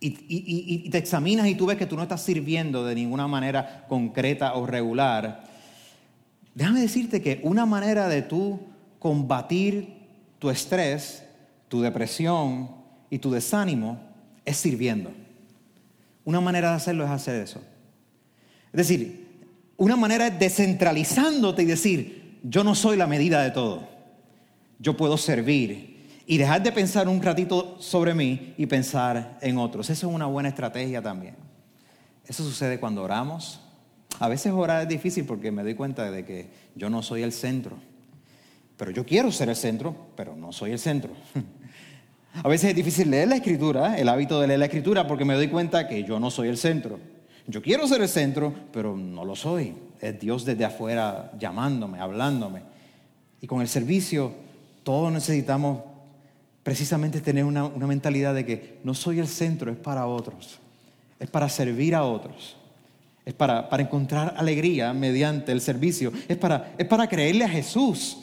y, 0.00 0.90
te 0.90 0.98
examinas 0.98 1.46
y 1.46 1.54
tú 1.54 1.66
ves 1.66 1.76
que 1.76 1.86
tú 1.86 1.94
no 1.94 2.02
estás 2.02 2.24
sirviendo 2.24 2.84
de 2.84 2.96
ninguna 2.96 3.28
manera 3.28 3.86
concreta 3.88 4.54
o 4.54 4.66
regular, 4.66 5.44
déjame 6.52 6.80
decirte 6.80 7.22
que 7.22 7.38
una 7.44 7.64
manera 7.64 8.08
de 8.08 8.22
tú 8.22 8.58
combatir 8.98 9.94
tu 10.40 10.50
estrés, 10.50 11.22
tu 11.68 11.80
depresión 11.80 12.70
y 13.08 13.20
tu 13.20 13.30
desánimo 13.30 14.00
es 14.44 14.56
sirviendo. 14.56 15.12
Una 16.24 16.40
manera 16.40 16.70
de 16.70 16.74
hacerlo 16.74 17.04
es 17.04 17.10
hacer 17.10 17.40
eso. 17.40 17.62
Es 18.72 18.78
decir, 18.78 19.23
una 19.76 19.96
manera 19.96 20.28
es 20.28 20.38
descentralizándote 20.38 21.62
y 21.62 21.66
decir, 21.66 22.38
yo 22.42 22.62
no 22.62 22.74
soy 22.74 22.96
la 22.96 23.06
medida 23.06 23.42
de 23.42 23.50
todo. 23.50 23.88
yo 24.78 24.96
puedo 24.96 25.16
servir 25.16 25.94
y 26.26 26.36
dejar 26.38 26.62
de 26.62 26.72
pensar 26.72 27.08
un 27.08 27.22
ratito 27.22 27.76
sobre 27.80 28.14
mí 28.14 28.54
y 28.56 28.66
pensar 28.66 29.38
en 29.40 29.58
otros. 29.58 29.90
Esa 29.90 30.06
es 30.06 30.12
una 30.12 30.26
buena 30.26 30.48
estrategia 30.48 31.02
también. 31.02 31.36
Eso 32.26 32.42
sucede 32.42 32.80
cuando 32.80 33.02
oramos. 33.02 33.60
A 34.20 34.28
veces 34.28 34.52
orar 34.52 34.82
es 34.82 34.88
difícil 34.88 35.24
porque 35.24 35.50
me 35.50 35.62
doy 35.62 35.74
cuenta 35.74 36.10
de 36.10 36.24
que 36.24 36.50
yo 36.74 36.88
no 36.88 37.02
soy 37.02 37.22
el 37.22 37.32
centro. 37.32 37.76
Pero 38.76 38.90
yo 38.90 39.04
quiero 39.04 39.30
ser 39.30 39.48
el 39.48 39.56
centro, 39.56 39.94
pero 40.16 40.34
no 40.36 40.52
soy 40.52 40.72
el 40.72 40.78
centro. 40.78 41.12
A 42.42 42.48
veces 42.48 42.70
es 42.70 42.76
difícil 42.76 43.10
leer 43.10 43.28
la 43.28 43.36
escritura, 43.36 43.96
el 43.96 44.08
hábito 44.08 44.40
de 44.40 44.48
leer 44.48 44.58
la 44.58 44.64
escritura, 44.64 45.06
porque 45.06 45.24
me 45.24 45.34
doy 45.34 45.48
cuenta 45.48 45.86
que 45.86 46.02
yo 46.02 46.18
no 46.18 46.30
soy 46.30 46.48
el 46.48 46.56
centro. 46.56 46.98
Yo 47.46 47.60
quiero 47.60 47.86
ser 47.86 48.00
el 48.00 48.08
centro, 48.08 48.54
pero 48.72 48.96
no 48.96 49.24
lo 49.24 49.36
soy. 49.36 49.74
Es 50.00 50.18
Dios 50.18 50.44
desde 50.44 50.64
afuera 50.64 51.30
llamándome, 51.38 52.00
hablándome. 52.00 52.62
Y 53.40 53.46
con 53.46 53.60
el 53.60 53.68
servicio, 53.68 54.32
todos 54.82 55.12
necesitamos 55.12 55.80
precisamente 56.62 57.20
tener 57.20 57.44
una, 57.44 57.68
mentalidad 57.68 58.34
de 58.34 58.46
que 58.46 58.78
no 58.82 58.94
soy 58.94 59.18
el 59.18 59.28
centro, 59.28 59.70
es 59.70 59.76
para 59.76 60.06
otros. 60.06 60.58
Es 61.20 61.28
para 61.28 61.48
servir 61.48 61.94
a 61.94 62.04
otros. 62.04 62.56
Es 63.26 63.34
para, 63.34 63.68
para 63.68 63.82
encontrar 63.82 64.34
alegría 64.36 64.92
mediante 64.92 65.52
el 65.52 65.60
servicio. 65.60 66.12
Es 66.28 66.38
para, 66.38 66.74
es 66.78 66.86
para 66.86 67.06
creerle 67.06 67.44
a 67.44 67.48
Jesús 67.48 68.18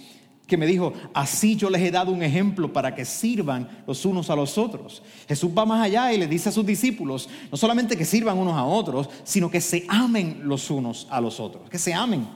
que 0.52 0.58
me 0.58 0.66
dijo, 0.66 0.92
así 1.14 1.56
yo 1.56 1.70
les 1.70 1.82
he 1.82 1.92
dado 1.92 2.12
un 2.12 2.22
ejemplo 2.22 2.74
para 2.74 2.94
que 2.94 3.06
sirvan 3.06 3.70
los 3.88 4.04
unos 4.04 4.30
a 4.30 4.36
los 4.36 4.58
otros. 4.58 5.02
Jesús 5.26 5.50
va 5.58 5.66
más 5.66 5.82
allá 5.82 6.12
y 6.12 6.18
le 6.18 6.28
dice 6.28 6.50
a 6.50 6.52
sus 6.52 6.66
discípulos, 6.66 7.30
no 7.50 7.56
solamente 7.56 7.96
que 7.96 8.04
sirvan 8.04 8.38
unos 8.38 8.56
a 8.56 8.66
otros, 8.66 9.10
sino 9.24 9.50
que 9.50 9.62
se 9.62 9.86
amen 9.88 10.42
los 10.44 10.70
unos 10.70 11.08
a 11.10 11.22
los 11.22 11.40
otros, 11.40 11.70
que 11.70 11.80
se 11.80 11.94
amen, 11.94 12.28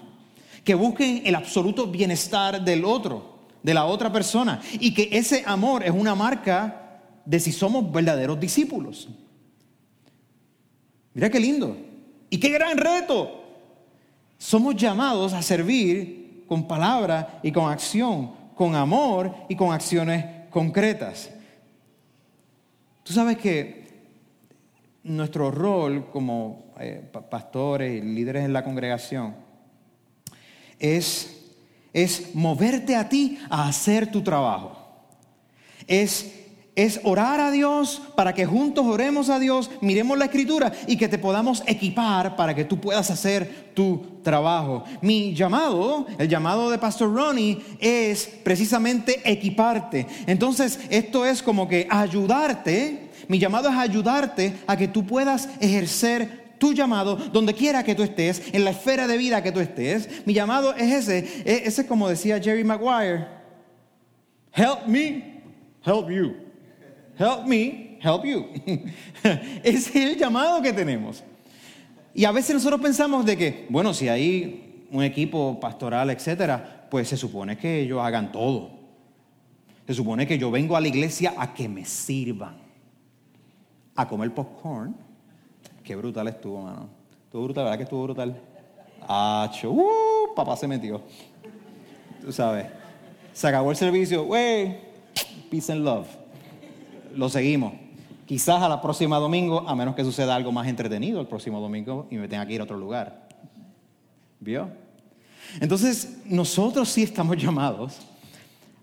que 0.63 0.75
busquen 0.75 1.23
el 1.25 1.35
absoluto 1.35 1.87
bienestar 1.87 2.63
del 2.63 2.85
otro, 2.85 3.35
de 3.61 3.73
la 3.73 3.83
otra 3.83 4.13
persona, 4.13 4.61
y 4.79 4.93
que 4.93 5.09
ese 5.11 5.43
amor 5.45 5.83
es 5.83 5.91
una 5.91 6.15
marca 6.15 7.01
de 7.25 7.37
si 7.41 7.51
somos 7.51 7.91
verdaderos 7.91 8.39
discípulos. 8.39 9.09
Mira 11.13 11.29
qué 11.29 11.41
lindo. 11.41 11.75
Y 12.29 12.37
qué 12.37 12.47
gran 12.47 12.77
reto. 12.77 13.43
Somos 14.37 14.77
llamados 14.77 15.33
a 15.33 15.41
servir 15.41 16.24
con 16.47 16.67
palabra 16.67 17.39
y 17.43 17.51
con 17.51 17.71
acción, 17.71 18.31
con 18.55 18.75
amor 18.75 19.33
y 19.49 19.55
con 19.55 19.73
acciones 19.73 20.49
concretas. 20.49 21.29
Tú 23.03 23.13
sabes 23.13 23.37
que 23.37 23.85
nuestro 25.03 25.51
rol 25.51 26.09
como 26.11 26.73
eh, 26.79 27.03
pastores 27.29 27.95
y 27.95 28.01
líderes 28.01 28.45
en 28.45 28.53
la 28.53 28.63
congregación 28.63 29.35
es, 30.79 31.53
es 31.93 32.33
moverte 32.33 32.95
a 32.95 33.07
ti 33.07 33.39
a 33.49 33.67
hacer 33.67 34.11
tu 34.11 34.23
trabajo. 34.23 34.75
Es 35.87 36.44
es 36.75 36.99
orar 37.03 37.39
a 37.39 37.51
Dios 37.51 38.01
para 38.15 38.33
que 38.33 38.45
juntos 38.45 38.85
oremos 38.85 39.29
a 39.29 39.39
Dios, 39.39 39.71
miremos 39.81 40.17
la 40.17 40.25
escritura 40.25 40.73
y 40.87 40.97
que 40.97 41.07
te 41.07 41.17
podamos 41.17 41.63
equipar 41.65 42.35
para 42.35 42.53
que 42.53 42.65
tú 42.65 42.79
puedas 42.79 43.09
hacer 43.09 43.71
tu 43.73 44.19
trabajo. 44.21 44.83
Mi 45.01 45.33
llamado, 45.33 46.05
el 46.17 46.27
llamado 46.27 46.69
de 46.69 46.77
Pastor 46.77 47.13
Ronnie, 47.13 47.61
es 47.79 48.29
precisamente 48.43 49.21
equiparte. 49.23 50.05
Entonces, 50.27 50.79
esto 50.89 51.25
es 51.25 51.41
como 51.41 51.67
que 51.67 51.87
ayudarte, 51.89 53.09
mi 53.27 53.39
llamado 53.39 53.69
es 53.69 53.75
ayudarte 53.75 54.57
a 54.67 54.75
que 54.75 54.89
tú 54.89 55.05
puedas 55.05 55.47
ejercer 55.61 56.45
tu 56.57 56.73
llamado 56.73 57.15
donde 57.15 57.53
quiera 57.53 57.83
que 57.83 57.95
tú 57.95 58.03
estés, 58.03 58.41
en 58.53 58.63
la 58.63 58.71
esfera 58.71 59.07
de 59.07 59.17
vida 59.17 59.43
que 59.43 59.51
tú 59.51 59.59
estés. 59.59 60.09
Mi 60.25 60.33
llamado 60.33 60.73
es 60.75 60.91
ese, 60.91 61.19
e-, 61.45 61.63
ese 61.65 61.81
es 61.81 61.87
como 61.87 62.09
decía 62.09 62.39
Jerry 62.41 62.63
Maguire, 62.63 63.27
help 64.53 64.87
me, 64.87 65.41
help 65.85 66.09
you. 66.09 66.44
Help 67.17 67.45
me, 67.47 67.97
help 68.01 68.25
you. 68.25 68.47
Es 69.63 69.95
el 69.95 70.17
llamado 70.17 70.61
que 70.61 70.73
tenemos. 70.73 71.23
Y 72.13 72.25
a 72.25 72.31
veces 72.31 72.55
nosotros 72.55 72.81
pensamos 72.81 73.25
de 73.25 73.37
que, 73.37 73.65
bueno, 73.69 73.93
si 73.93 74.07
hay 74.07 74.85
un 74.91 75.03
equipo 75.03 75.59
pastoral, 75.59 76.09
etcétera, 76.09 76.87
pues 76.89 77.07
se 77.07 77.17
supone 77.17 77.57
que 77.57 77.81
ellos 77.81 78.01
hagan 78.01 78.31
todo. 78.31 78.69
Se 79.87 79.93
supone 79.93 80.27
que 80.27 80.37
yo 80.37 80.51
vengo 80.51 80.75
a 80.75 80.81
la 80.81 80.87
iglesia 80.87 81.33
a 81.37 81.53
que 81.53 81.69
me 81.69 81.85
sirvan. 81.85 82.57
A 83.95 84.07
comer 84.07 84.33
popcorn. 84.33 84.95
Qué 85.83 85.95
brutal 85.95 86.27
estuvo, 86.27 86.63
mano. 86.63 86.89
Estuvo 87.25 87.43
brutal, 87.43 87.63
¿verdad 87.65 87.77
que 87.77 87.83
estuvo 87.83 88.03
brutal? 88.03 88.41
Ah, 89.07 89.51
uh, 89.63 90.35
papá 90.35 90.57
se 90.57 90.67
metió. 90.67 91.01
Tú 92.21 92.31
sabes. 92.31 92.65
Se 93.33 93.47
acabó 93.47 93.71
el 93.71 93.77
servicio. 93.77 94.23
Wey, 94.23 94.79
peace 95.49 95.71
and 95.71 95.83
love 95.83 96.07
lo 97.15 97.29
seguimos. 97.29 97.73
Quizás 98.25 98.61
a 98.61 98.69
la 98.69 98.81
próxima 98.81 99.17
domingo, 99.17 99.67
a 99.67 99.75
menos 99.75 99.95
que 99.95 100.03
suceda 100.03 100.35
algo 100.35 100.51
más 100.51 100.67
entretenido 100.67 101.21
el 101.21 101.27
próximo 101.27 101.59
domingo 101.59 102.07
y 102.09 102.15
me 102.15 102.27
tenga 102.27 102.45
que 102.45 102.53
ir 102.53 102.61
a 102.61 102.63
otro 102.63 102.77
lugar. 102.77 103.27
¿Vio? 104.39 104.69
Entonces, 105.61 106.17
nosotros 106.25 106.89
sí 106.89 107.03
estamos 107.03 107.37
llamados 107.41 107.99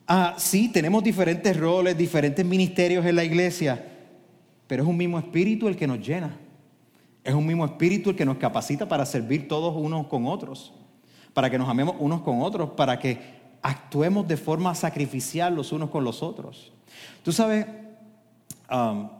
a, 0.07 0.35
sí, 0.39 0.69
tenemos 0.69 1.03
diferentes 1.03 1.57
roles, 1.57 1.97
diferentes 1.97 2.45
ministerios 2.45 3.07
en 3.07 3.17
la 3.17 3.25
iglesia, 3.25 3.85
pero 4.67 4.83
es 4.83 4.89
un 4.89 4.97
mismo 4.97 5.19
espíritu 5.19 5.69
el 5.69 5.77
que 5.77 5.87
nos 5.87 6.07
llena. 6.07 6.37
Es 7.25 7.35
un 7.35 7.47
mismo 7.47 7.65
espíritu 7.65 8.11
el 8.11 8.17
que 8.17 8.25
nos 8.25 8.37
capacita 8.37 8.89
para 8.89 9.07
servir 9.07 9.47
todos 9.47 9.75
unos 9.77 10.09
con 10.09 10.27
otros, 10.27 10.73
para 11.35 11.49
que 11.49 11.59
nos 11.59 11.69
amemos 11.69 11.97
unos 11.99 12.23
con 12.23 12.43
otros, 12.43 12.71
para 12.71 12.99
que 12.99 13.43
actuemos 13.63 14.27
de 14.27 14.37
forma 14.37 14.75
sacrificial 14.75 15.55
los 15.55 15.71
unos 15.73 15.89
con 15.89 16.03
los 16.03 16.23
otros. 16.23 16.73
Tú 17.23 17.33
sabes, 17.33 17.67
Um, 18.73 19.11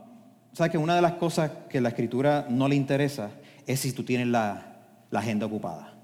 ¿Sabes 0.55 0.73
que 0.73 0.79
una 0.79 0.95
de 0.95 1.03
las 1.03 1.13
cosas 1.13 1.51
que 1.69 1.81
la 1.81 1.91
escritura 1.91 2.47
no 2.49 2.69
le 2.69 2.77
interesa 2.77 3.31
es 3.67 3.81
si 3.81 3.93
tú 3.93 4.03
tienes 4.03 4.27
la, 4.27 4.67
agenda 5.13 5.47
ocupada? 5.47 5.95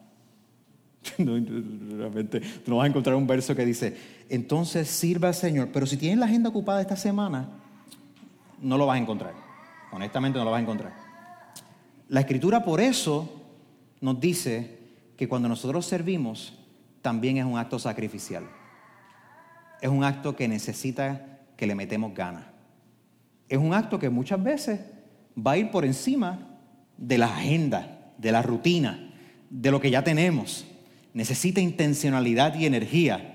realmente, 1.18 2.40
tú 2.40 2.70
no 2.70 2.76
vas 2.76 2.84
a 2.84 2.88
encontrar 2.88 3.16
un 3.16 3.26
verso 3.26 3.54
que 3.54 3.64
dice, 3.64 3.96
entonces 4.28 4.88
sirva 4.88 5.28
al 5.28 5.34
Señor, 5.34 5.68
pero 5.72 5.86
si 5.86 5.96
tienes 5.96 6.18
la 6.18 6.26
agenda 6.26 6.48
ocupada 6.48 6.80
esta 6.80 6.96
semana, 6.96 7.48
no 8.60 8.76
lo 8.76 8.86
vas 8.86 8.96
a 8.96 9.02
encontrar. 9.02 9.34
Honestamente 9.92 10.38
no 10.38 10.44
lo 10.44 10.50
vas 10.50 10.58
a 10.58 10.62
encontrar. 10.62 10.92
La 12.08 12.20
escritura 12.20 12.64
por 12.64 12.80
eso 12.80 13.30
nos 14.00 14.18
dice 14.20 14.78
que 15.16 15.28
cuando 15.28 15.48
nosotros 15.48 15.86
servimos, 15.86 16.54
también 17.02 17.38
es 17.38 17.44
un 17.44 17.58
acto 17.58 17.78
sacrificial. 17.78 18.44
Es 19.80 19.88
un 19.88 20.04
acto 20.04 20.36
que 20.36 20.48
necesita 20.48 21.40
que 21.56 21.66
le 21.66 21.74
metemos 21.74 22.14
ganas 22.14 22.47
es 23.48 23.58
un 23.58 23.74
acto 23.74 23.98
que 23.98 24.10
muchas 24.10 24.42
veces 24.42 24.80
va 25.36 25.52
a 25.52 25.58
ir 25.58 25.70
por 25.70 25.84
encima 25.84 26.38
de 26.96 27.18
la 27.18 27.26
agenda, 27.26 28.12
de 28.18 28.32
la 28.32 28.42
rutina, 28.42 29.10
de 29.48 29.70
lo 29.70 29.80
que 29.80 29.90
ya 29.90 30.04
tenemos. 30.04 30.66
Necesita 31.14 31.60
intencionalidad 31.60 32.54
y 32.56 32.66
energía. 32.66 33.34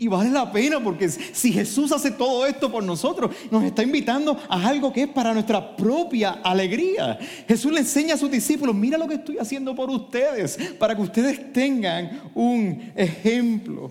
Y 0.00 0.06
vale 0.06 0.30
la 0.30 0.52
pena 0.52 0.78
porque 0.78 1.08
si 1.08 1.52
Jesús 1.52 1.90
hace 1.90 2.12
todo 2.12 2.46
esto 2.46 2.70
por 2.70 2.84
nosotros, 2.84 3.34
nos 3.50 3.64
está 3.64 3.82
invitando 3.82 4.38
a 4.48 4.68
algo 4.68 4.92
que 4.92 5.02
es 5.02 5.08
para 5.08 5.34
nuestra 5.34 5.76
propia 5.76 6.38
alegría. 6.44 7.18
Jesús 7.48 7.72
le 7.72 7.80
enseña 7.80 8.14
a 8.14 8.18
sus 8.18 8.30
discípulos, 8.30 8.76
mira 8.76 8.96
lo 8.96 9.08
que 9.08 9.14
estoy 9.14 9.38
haciendo 9.38 9.74
por 9.74 9.90
ustedes, 9.90 10.56
para 10.78 10.94
que 10.94 11.02
ustedes 11.02 11.52
tengan 11.52 12.30
un 12.36 12.92
ejemplo. 12.94 13.90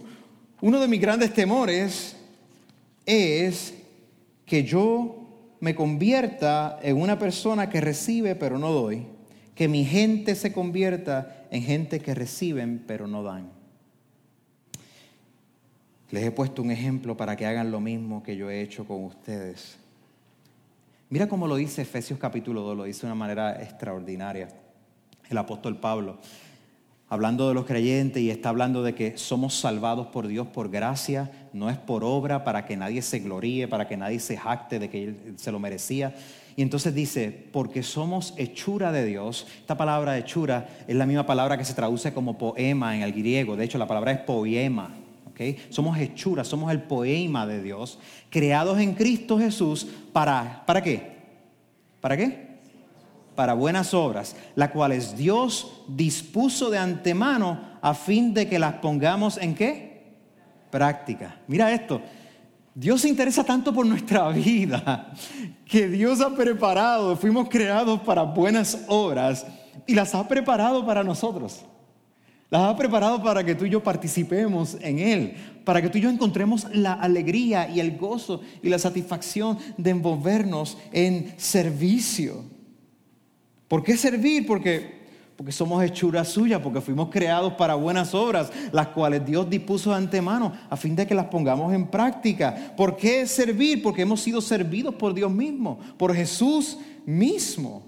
Uno 0.61 0.79
de 0.79 0.87
mis 0.87 1.01
grandes 1.01 1.33
temores 1.33 2.15
es 3.05 3.73
que 4.47 4.63
yo 4.63 5.27
me 5.59 5.75
convierta 5.75 6.79
en 6.81 6.99
una 6.99 7.19
persona 7.19 7.69
que 7.69 7.81
recibe 7.81 8.33
pero 8.35 8.57
no 8.57 8.71
doy, 8.71 9.05
que 9.53 9.67
mi 9.67 9.85
gente 9.85 10.33
se 10.33 10.51
convierta 10.53 11.45
en 11.51 11.61
gente 11.61 11.99
que 11.99 12.15
reciben 12.15 12.83
pero 12.87 13.05
no 13.05 13.21
dan. 13.21 13.51
Les 16.09 16.23
he 16.23 16.31
puesto 16.31 16.61
un 16.63 16.71
ejemplo 16.71 17.17
para 17.17 17.35
que 17.35 17.45
hagan 17.45 17.69
lo 17.69 17.81
mismo 17.81 18.23
que 18.23 18.37
yo 18.37 18.49
he 18.49 18.61
hecho 18.61 18.87
con 18.87 19.03
ustedes. 19.03 19.77
Mira 21.09 21.27
cómo 21.27 21.47
lo 21.47 21.57
dice 21.57 21.81
Efesios 21.81 22.17
capítulo 22.17 22.61
2, 22.61 22.77
lo 22.77 22.83
dice 22.85 23.01
de 23.01 23.07
una 23.07 23.15
manera 23.15 23.61
extraordinaria 23.61 24.47
el 25.29 25.37
apóstol 25.37 25.77
Pablo 25.77 26.19
hablando 27.09 27.47
de 27.47 27.53
los 27.53 27.65
creyentes 27.65 28.21
y 28.21 28.29
está 28.29 28.49
hablando 28.49 28.83
de 28.83 28.93
que 28.93 29.17
somos 29.17 29.53
salvados 29.53 30.07
por 30.07 30.27
Dios 30.27 30.47
por 30.47 30.69
gracia, 30.69 31.31
no 31.53 31.69
es 31.69 31.77
por 31.77 32.03
obra 32.03 32.43
para 32.43 32.65
que 32.65 32.77
nadie 32.77 33.01
se 33.01 33.19
gloríe, 33.19 33.67
para 33.67 33.87
que 33.87 33.97
nadie 33.97 34.19
se 34.19 34.37
jacte 34.37 34.79
de 34.79 34.89
que 34.89 35.03
él 35.03 35.33
se 35.37 35.51
lo 35.51 35.59
merecía. 35.59 36.15
Y 36.55 36.63
entonces 36.63 36.93
dice, 36.93 37.31
porque 37.51 37.83
somos 37.83 38.33
hechura 38.35 38.91
de 38.91 39.05
Dios. 39.05 39.45
Esta 39.59 39.77
palabra 39.77 40.17
hechura 40.17 40.67
es 40.87 40.95
la 40.95 41.05
misma 41.05 41.25
palabra 41.25 41.57
que 41.57 41.65
se 41.65 41.75
traduce 41.75 42.13
como 42.13 42.37
poema 42.37 42.95
en 42.95 43.03
el 43.03 43.13
griego. 43.13 43.55
De 43.55 43.63
hecho, 43.63 43.77
la 43.77 43.87
palabra 43.87 44.11
es 44.11 44.19
poema. 44.19 44.89
Somos 45.69 45.97
hechura, 45.99 46.43
somos 46.43 46.71
el 46.71 46.81
poema 46.81 47.45
de 47.45 47.61
Dios, 47.61 47.99
creados 48.29 48.79
en 48.79 48.93
Cristo 48.93 49.37
Jesús 49.37 49.87
para, 50.11 50.63
¿para 50.65 50.81
qué? 50.81 51.17
¿Para 52.01 52.17
qué? 52.17 52.46
Para 53.37 53.53
buenas 53.53 53.93
obras, 53.93 54.35
las 54.55 54.71
cuales 54.71 55.15
Dios 55.15 55.83
dispuso 55.87 56.69
de 56.69 56.79
antemano 56.79 57.61
a 57.81 57.93
fin 57.93 58.33
de 58.33 58.49
que 58.49 58.59
las 58.59 58.73
pongamos 58.73 59.37
en 59.37 59.55
qué? 59.55 59.87
práctica. 60.69 61.39
Mira 61.47 61.71
esto, 61.71 62.01
Dios 62.73 63.01
se 63.01 63.09
interesa 63.09 63.43
tanto 63.43 63.73
por 63.73 63.85
nuestra 63.85 64.27
vida 64.31 65.13
que 65.65 65.87
Dios 65.87 66.21
ha 66.21 66.35
preparado, 66.35 67.15
fuimos 67.15 67.47
creados 67.49 68.01
para 68.01 68.23
buenas 68.23 68.85
obras 68.87 69.45
y 69.85 69.93
las 69.93 70.13
ha 70.15 70.27
preparado 70.27 70.85
para 70.85 71.03
nosotros. 71.03 71.63
Las 72.49 72.61
ha 72.61 72.77
preparado 72.77 73.21
para 73.21 73.43
que 73.43 73.55
tú 73.55 73.65
y 73.65 73.69
yo 73.69 73.83
participemos 73.83 74.77
en 74.81 74.99
Él, 74.99 75.33
para 75.65 75.81
que 75.81 75.89
tú 75.89 75.97
y 75.97 76.01
yo 76.01 76.09
encontremos 76.09 76.65
la 76.73 76.93
alegría 76.93 77.69
y 77.69 77.81
el 77.81 77.97
gozo 77.97 78.41
y 78.63 78.69
la 78.69 78.79
satisfacción 78.79 79.57
de 79.77 79.89
envolvernos 79.91 80.77
en 80.93 81.33
servicio. 81.37 82.56
¿Por 83.67 83.83
qué 83.83 83.97
servir? 83.97 84.45
Porque, 84.45 85.07
porque 85.35 85.51
somos 85.51 85.83
hechuras 85.83 86.29
suyas, 86.29 86.61
porque 86.61 86.81
fuimos 86.81 87.09
creados 87.09 87.53
para 87.53 87.75
buenas 87.75 88.13
obras, 88.13 88.51
las 88.71 88.87
cuales 88.87 89.25
Dios 89.25 89.49
dispuso 89.49 89.91
de 89.91 89.97
antemano 89.97 90.53
a 90.69 90.77
fin 90.77 90.95
de 90.95 91.05
que 91.05 91.15
las 91.15 91.25
pongamos 91.25 91.73
en 91.73 91.87
práctica. 91.87 92.73
¿Por 92.77 92.95
qué 92.95 93.25
servir? 93.27 93.81
Porque 93.83 94.03
hemos 94.03 94.21
sido 94.21 94.41
servidos 94.41 94.95
por 94.95 95.13
Dios 95.13 95.31
mismo, 95.31 95.79
por 95.97 96.15
Jesús 96.15 96.77
mismo. 97.05 97.85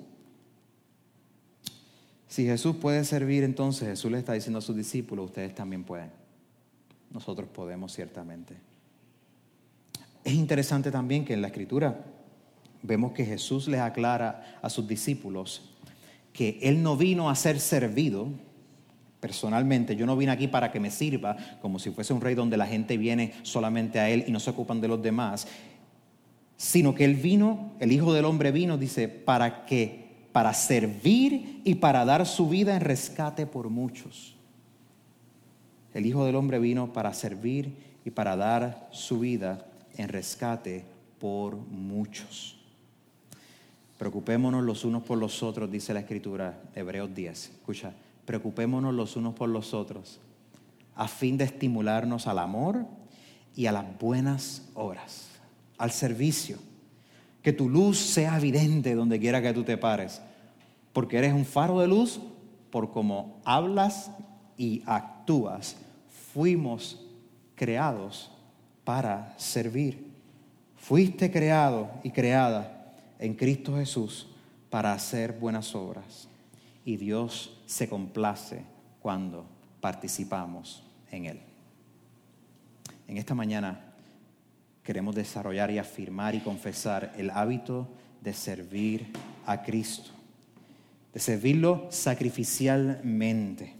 Si 2.28 2.46
Jesús 2.46 2.76
puede 2.76 3.04
servir, 3.06 3.44
entonces 3.44 3.88
Jesús 3.88 4.12
le 4.12 4.20
está 4.20 4.34
diciendo 4.34 4.60
a 4.60 4.62
sus 4.62 4.76
discípulos, 4.76 5.26
ustedes 5.26 5.56
también 5.56 5.84
pueden. 5.84 6.12
Nosotros 7.12 7.50
podemos 7.50 7.92
ciertamente. 7.92 8.56
Es 10.24 10.34
interesante 10.34 10.92
también 10.92 11.26
que 11.26 11.34
en 11.34 11.42
la 11.42 11.48
escritura 11.48 12.06
vemos 12.82 13.12
que 13.14 13.26
Jesús 13.26 13.68
les 13.68 13.80
aclara 13.80 14.58
a 14.62 14.70
sus 14.70 14.88
discípulos 14.88 15.70
que 16.34 16.60
Él 16.62 16.84
no 16.84 16.96
vino 16.96 17.30
a 17.30 17.36
ser 17.36 17.60
servido 17.60 18.30
personalmente. 19.20 19.96
Yo 19.96 20.06
no 20.06 20.16
vine 20.16 20.32
aquí 20.32 20.48
para 20.48 20.72
que 20.72 20.80
me 20.80 20.92
sirva 20.92 21.36
como 21.62 21.80
si 21.80 21.92
fuese 21.92 22.14
un 22.14 22.22
rey 22.22 22.36
donde 22.36 22.58
la 22.58 22.68
gente 22.68 22.98
viene 22.98 23.34
solamente 23.44 24.00
a 24.00 24.10
Él 24.10 24.24
y 24.28 24.32
no 24.32 24.40
se 24.40 24.52
ocupan 24.52 24.80
de 24.82 24.88
los 24.88 25.02
demás, 25.02 25.48
sino 26.56 26.96
que 26.96 27.06
Él 27.06 27.16
vino, 27.16 27.74
el 27.80 27.92
Hijo 27.92 28.14
del 28.14 28.26
Hombre 28.26 28.52
vino, 28.52 28.78
dice, 28.78 29.08
para 29.08 29.66
que 29.66 30.08
para 30.32 30.54
servir 30.54 31.62
y 31.66 31.76
para 31.76 32.06
dar 32.06 32.26
su 32.26 32.48
vida 32.48 32.76
en 32.76 32.82
rescate 32.82 33.46
por 33.46 33.70
muchos. 33.70 34.36
El 35.94 36.06
Hijo 36.06 36.26
del 36.26 36.36
Hombre 36.36 36.60
vino 36.60 36.94
para 36.94 37.14
servir 37.14 37.74
y 38.06 38.12
para 38.12 38.36
dar 38.36 38.88
su 38.92 39.20
vida 39.20 39.66
en 39.98 40.08
rescate 40.08 40.86
por 41.20 41.58
muchos. 41.58 42.59
Preocupémonos 44.00 44.64
los 44.64 44.86
unos 44.86 45.04
por 45.04 45.18
los 45.18 45.44
otros, 45.44 45.70
dice 45.70 45.94
la 45.94 46.00
Escritura, 46.00 46.58
Hebreos 46.74 47.14
10. 47.14 47.50
Escucha, 47.50 47.92
preocupémonos 48.24 48.94
los 48.94 49.18
unos 49.18 49.34
por 49.34 49.50
los 49.50 49.74
otros, 49.74 50.22
a 50.96 51.10
fin 51.10 51.38
de 51.38 51.44
estimularnos 51.44 52.26
al 52.26 52.40
amor 52.40 52.86
y 53.58 53.66
a 53.66 53.74
las 53.74 54.00
buenas 54.00 54.70
obras, 54.74 55.28
al 55.78 55.92
servicio 55.92 56.58
que 57.42 57.52
tu 57.52 57.68
luz 57.68 57.98
sea 57.98 58.38
evidente 58.38 58.96
donde 58.96 59.20
quiera 59.20 59.42
que 59.42 59.52
tú 59.52 59.66
te 59.66 59.76
pares, 59.76 60.22
porque 60.94 61.18
eres 61.18 61.34
un 61.34 61.44
faro 61.44 61.82
de 61.82 61.88
luz 61.88 62.22
por 62.72 62.92
cómo 62.92 63.42
hablas 63.44 64.12
y 64.56 64.82
actúas. 64.86 65.76
Fuimos 66.32 67.06
creados 67.54 68.32
para 68.86 69.38
servir. 69.38 70.08
Fuiste 70.78 71.30
creado 71.30 71.92
y 72.02 72.12
creada 72.12 72.79
en 73.20 73.36
Cristo 73.36 73.76
Jesús 73.76 74.28
para 74.70 74.94
hacer 74.94 75.34
buenas 75.34 75.76
obras. 75.76 76.28
Y 76.86 76.98
Dios 76.98 77.60
se 77.66 77.88
complace 77.88 78.64
cuando 79.02 79.46
participamos 79.82 80.84
en 81.12 81.26
Él. 81.26 81.40
En 83.08 83.18
esta 83.18 83.36
mañana 83.36 83.82
queremos 84.84 85.14
desarrollar 85.14 85.70
y 85.72 85.78
afirmar 85.78 86.34
y 86.34 86.40
confesar 86.40 87.14
el 87.18 87.30
hábito 87.30 87.88
de 88.22 88.34
servir 88.34 89.12
a 89.46 89.62
Cristo, 89.62 90.12
de 91.14 91.20
servirlo 91.20 91.88
sacrificialmente. 91.90 93.76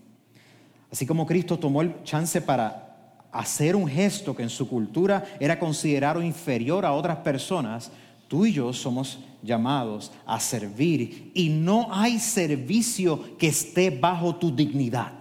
Así 0.92 1.06
como 1.06 1.26
Cristo 1.26 1.58
tomó 1.58 1.82
el 1.82 2.04
chance 2.04 2.42
para 2.42 3.26
hacer 3.32 3.76
un 3.76 3.88
gesto 3.88 4.36
que 4.36 4.44
en 4.44 4.50
su 4.50 4.68
cultura 4.68 5.24
era 5.40 5.60
considerado 5.60 6.22
inferior 6.22 6.86
a 6.86 6.94
otras 6.94 7.18
personas, 7.18 7.92
tú 8.28 8.46
y 8.46 8.54
yo 8.54 8.74
somos 8.74 9.20
llamados 9.42 10.12
a 10.26 10.40
servir 10.40 11.32
y 11.34 11.50
no 11.50 11.88
hay 11.92 12.20
servicio 12.20 13.38
que 13.38 13.48
esté 13.48 13.90
bajo 13.90 14.36
tu 14.36 14.56
dignidad. 14.56 15.14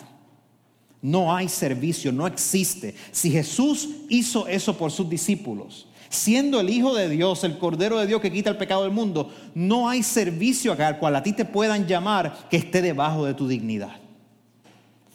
No 1.00 1.34
hay 1.34 1.48
servicio, 1.48 2.12
no 2.12 2.26
existe. 2.26 2.94
Si 3.12 3.30
Jesús 3.30 3.88
hizo 4.08 4.48
eso 4.48 4.76
por 4.76 4.90
sus 4.90 5.08
discípulos, 5.08 5.86
siendo 6.08 6.58
el 6.60 6.70
Hijo 6.70 6.94
de 6.94 7.08
Dios, 7.08 7.44
el 7.44 7.58
Cordero 7.58 7.98
de 7.98 8.06
Dios 8.06 8.20
que 8.20 8.32
quita 8.32 8.50
el 8.50 8.56
pecado 8.56 8.82
del 8.82 8.90
mundo, 8.90 9.32
no 9.54 9.88
hay 9.88 10.02
servicio 10.02 10.72
al 10.72 10.98
cual 10.98 11.16
a 11.16 11.22
ti 11.22 11.32
te 11.32 11.44
puedan 11.44 11.86
llamar 11.86 12.48
que 12.50 12.56
esté 12.56 12.82
debajo 12.82 13.24
de 13.24 13.34
tu 13.34 13.46
dignidad. 13.46 13.96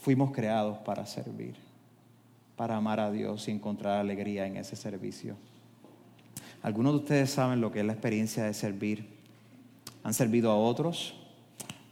Fuimos 0.02 0.32
creados 0.32 0.78
para 0.80 1.06
servir, 1.06 1.56
para 2.56 2.78
amar 2.78 3.00
a 3.00 3.12
Dios 3.12 3.48
y 3.48 3.52
encontrar 3.52 4.00
alegría 4.00 4.46
en 4.46 4.58
ese 4.58 4.76
servicio. 4.76 5.36
Algunos 6.64 6.94
de 6.94 7.00
ustedes 7.00 7.30
saben 7.30 7.60
lo 7.60 7.74
que 7.74 7.82
es 7.82 7.86
la 7.86 7.92
experiencia 7.92 8.46
de 8.46 8.54
servir. 8.54 9.06
Han 10.02 10.14
servido 10.14 10.50
a 10.50 10.56
otros 10.56 11.14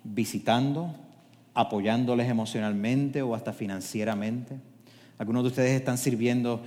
visitando, 0.05 0.95
apoyándoles 1.53 2.29
emocionalmente 2.29 3.21
o 3.21 3.35
hasta 3.35 3.51
financieramente. 3.51 4.55
Algunos 5.17 5.43
de 5.43 5.49
ustedes 5.49 5.71
están 5.71 5.97
sirviendo 5.97 6.63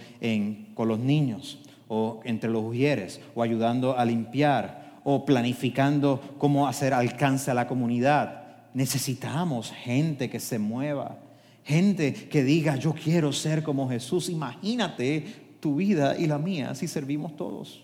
con 0.75 0.87
los 0.87 0.99
niños 0.99 1.59
o 1.89 2.21
entre 2.25 2.51
los 2.51 2.63
mujeres 2.63 3.23
o 3.35 3.43
ayudando 3.43 3.99
a 3.99 4.05
limpiar 4.05 5.01
o 5.03 5.25
planificando 5.25 6.21
cómo 6.37 6.69
hacer 6.69 6.93
alcance 6.93 7.51
a 7.51 7.55
la 7.55 7.67
comunidad. 7.67 8.43
Necesitamos 8.75 9.73
gente 9.73 10.29
que 10.29 10.41
se 10.41 10.59
mueva, 10.59 11.21
gente 11.63 12.13
que 12.13 12.45
diga 12.45 12.77
yo 12.77 12.93
quiero 12.93 13.33
ser 13.33 13.63
como 13.63 13.89
Jesús. 13.89 14.29
Imagínate 14.29 15.25
tu 15.59 15.77
vida 15.77 16.19
y 16.19 16.27
la 16.27 16.39
mía 16.39 16.75
si 16.75 16.87
servimos 16.87 17.35
todos. 17.37 17.84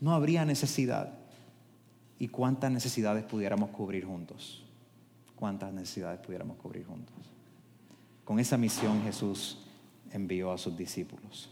No 0.00 0.14
habría 0.14 0.44
necesidad. 0.44 1.12
¿Y 2.18 2.28
cuántas 2.28 2.70
necesidades 2.70 3.24
pudiéramos 3.24 3.70
cubrir 3.70 4.04
juntos? 4.04 4.66
cuántas 5.36 5.72
necesidades 5.72 6.18
pudiéramos 6.18 6.56
cubrir 6.56 6.84
juntos. 6.86 7.14
Con 8.24 8.40
esa 8.40 8.56
misión 8.56 9.02
Jesús 9.04 9.58
envió 10.10 10.50
a 10.50 10.58
sus 10.58 10.76
discípulos. 10.76 11.50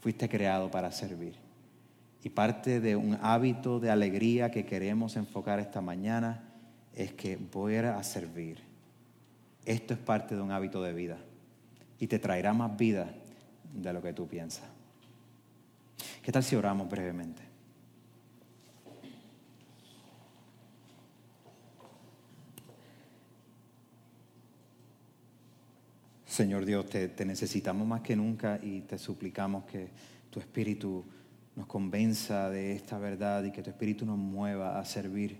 Fuiste 0.00 0.28
creado 0.28 0.70
para 0.70 0.92
servir. 0.92 1.36
Y 2.22 2.28
parte 2.28 2.80
de 2.80 2.96
un 2.96 3.18
hábito 3.22 3.80
de 3.80 3.90
alegría 3.90 4.50
que 4.50 4.66
queremos 4.66 5.16
enfocar 5.16 5.60
esta 5.60 5.80
mañana 5.80 6.42
es 6.94 7.12
que 7.12 7.36
voy 7.36 7.76
a 7.76 8.02
servir. 8.02 8.58
Esto 9.64 9.94
es 9.94 10.00
parte 10.00 10.34
de 10.34 10.42
un 10.42 10.50
hábito 10.50 10.82
de 10.82 10.92
vida 10.92 11.16
y 11.98 12.06
te 12.06 12.18
traerá 12.18 12.52
más 12.52 12.76
vida 12.76 13.14
de 13.72 13.92
lo 13.92 14.02
que 14.02 14.12
tú 14.12 14.26
piensas. 14.26 14.64
¿Qué 16.22 16.32
tal 16.32 16.42
si 16.42 16.56
oramos 16.56 16.88
brevemente? 16.88 17.42
Señor 26.34 26.64
Dios, 26.64 26.86
te, 26.86 27.24
necesitamos 27.24 27.86
más 27.86 28.00
que 28.00 28.16
nunca 28.16 28.58
y 28.60 28.80
te 28.80 28.98
suplicamos 28.98 29.66
que 29.66 29.90
tu 30.30 30.40
Espíritu 30.40 31.04
nos 31.54 31.66
convenza 31.66 32.50
de 32.50 32.72
esta 32.72 32.98
verdad 32.98 33.44
y 33.44 33.52
que 33.52 33.62
tu 33.62 33.70
Espíritu 33.70 34.04
nos 34.04 34.18
mueva 34.18 34.80
a 34.80 34.84
servir, 34.84 35.38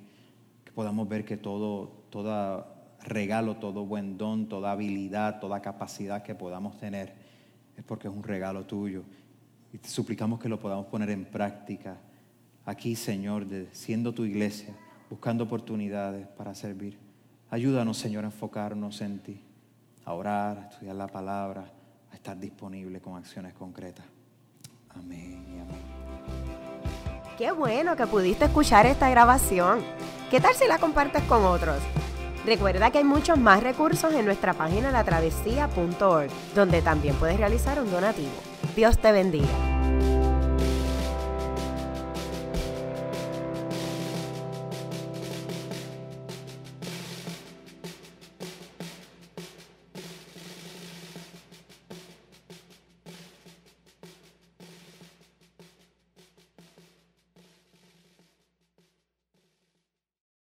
que 0.64 0.70
podamos 0.70 1.09
ver 1.09 1.24
que 1.24 1.37
todo, 1.37 2.07
todo 2.11 2.64
regalo, 3.02 3.57
todo 3.57 3.85
buen 3.85 4.16
don, 4.16 4.48
toda 4.48 4.70
habilidad, 4.70 5.40
toda 5.40 5.61
capacidad 5.61 6.22
que 6.22 6.37
podamos 6.37 6.78
tener 6.78 7.12
es 7.76 7.83
porque 7.83 8.07
es 8.07 8.14
un 8.14 8.22
regalo 8.22 8.64
tuyo. 8.64 9.02
Y 9.72 9.78
te 9.78 9.88
suplicamos 9.88 10.38
que 10.38 10.48
lo 10.48 10.61
podamos 10.61 10.87
poner 10.87 11.11
en 11.11 11.24
práctica 11.24 11.96
aquí, 12.64 12.94
Señor, 12.94 13.48
siendo 13.72 14.14
tu 14.14 14.24
iglesia, 14.24 14.72
buscando 15.11 15.42
oportunidades 15.42 16.28
para 16.28 16.54
servir. 16.54 16.96
Ayúdanos, 17.50 17.98
Señor, 17.98 18.23
a 18.23 18.29
enfocarnos 18.29 19.00
en 19.00 19.19
ti 19.19 19.40
a 20.05 20.13
orar, 20.13 20.59
a 20.59 20.69
estudiar 20.69 20.96
la 20.96 21.07
palabra, 21.07 21.65
a 22.11 22.15
estar 22.15 22.38
disponible 22.38 23.00
con 23.00 23.17
acciones 23.17 23.55
concretas. 23.55 24.05
Amén 24.90 25.44
y 25.48 25.61
amén. 25.61 25.94
Qué 27.37 27.50
bueno 27.50 27.96
que 27.96 28.07
pudiste 28.07 28.44
escuchar 28.44 28.87
esta 28.87 29.11
grabación. 29.11 29.81
¿Qué 30.31 30.40
tal 30.40 30.55
si 30.55 30.67
la 30.67 30.79
compartes 30.79 31.23
con 31.25 31.44
otros? 31.44 31.79
Recuerda 32.44 32.90
que 32.90 32.98
hay 32.98 33.05
muchos 33.05 33.38
más 33.38 33.63
recursos 33.63 34.13
en 34.13 34.27
nuestra 34.27 34.52
página 34.52 34.90
latravesía.org, 34.90 36.31
donde 36.55 36.83
también 36.83 37.17
puedes 37.17 37.38
realizar 37.38 37.81
un 37.81 37.90
donativo. 37.90 38.33
Dios 38.77 38.98
te 38.98 39.13
bendiga. 39.13 39.73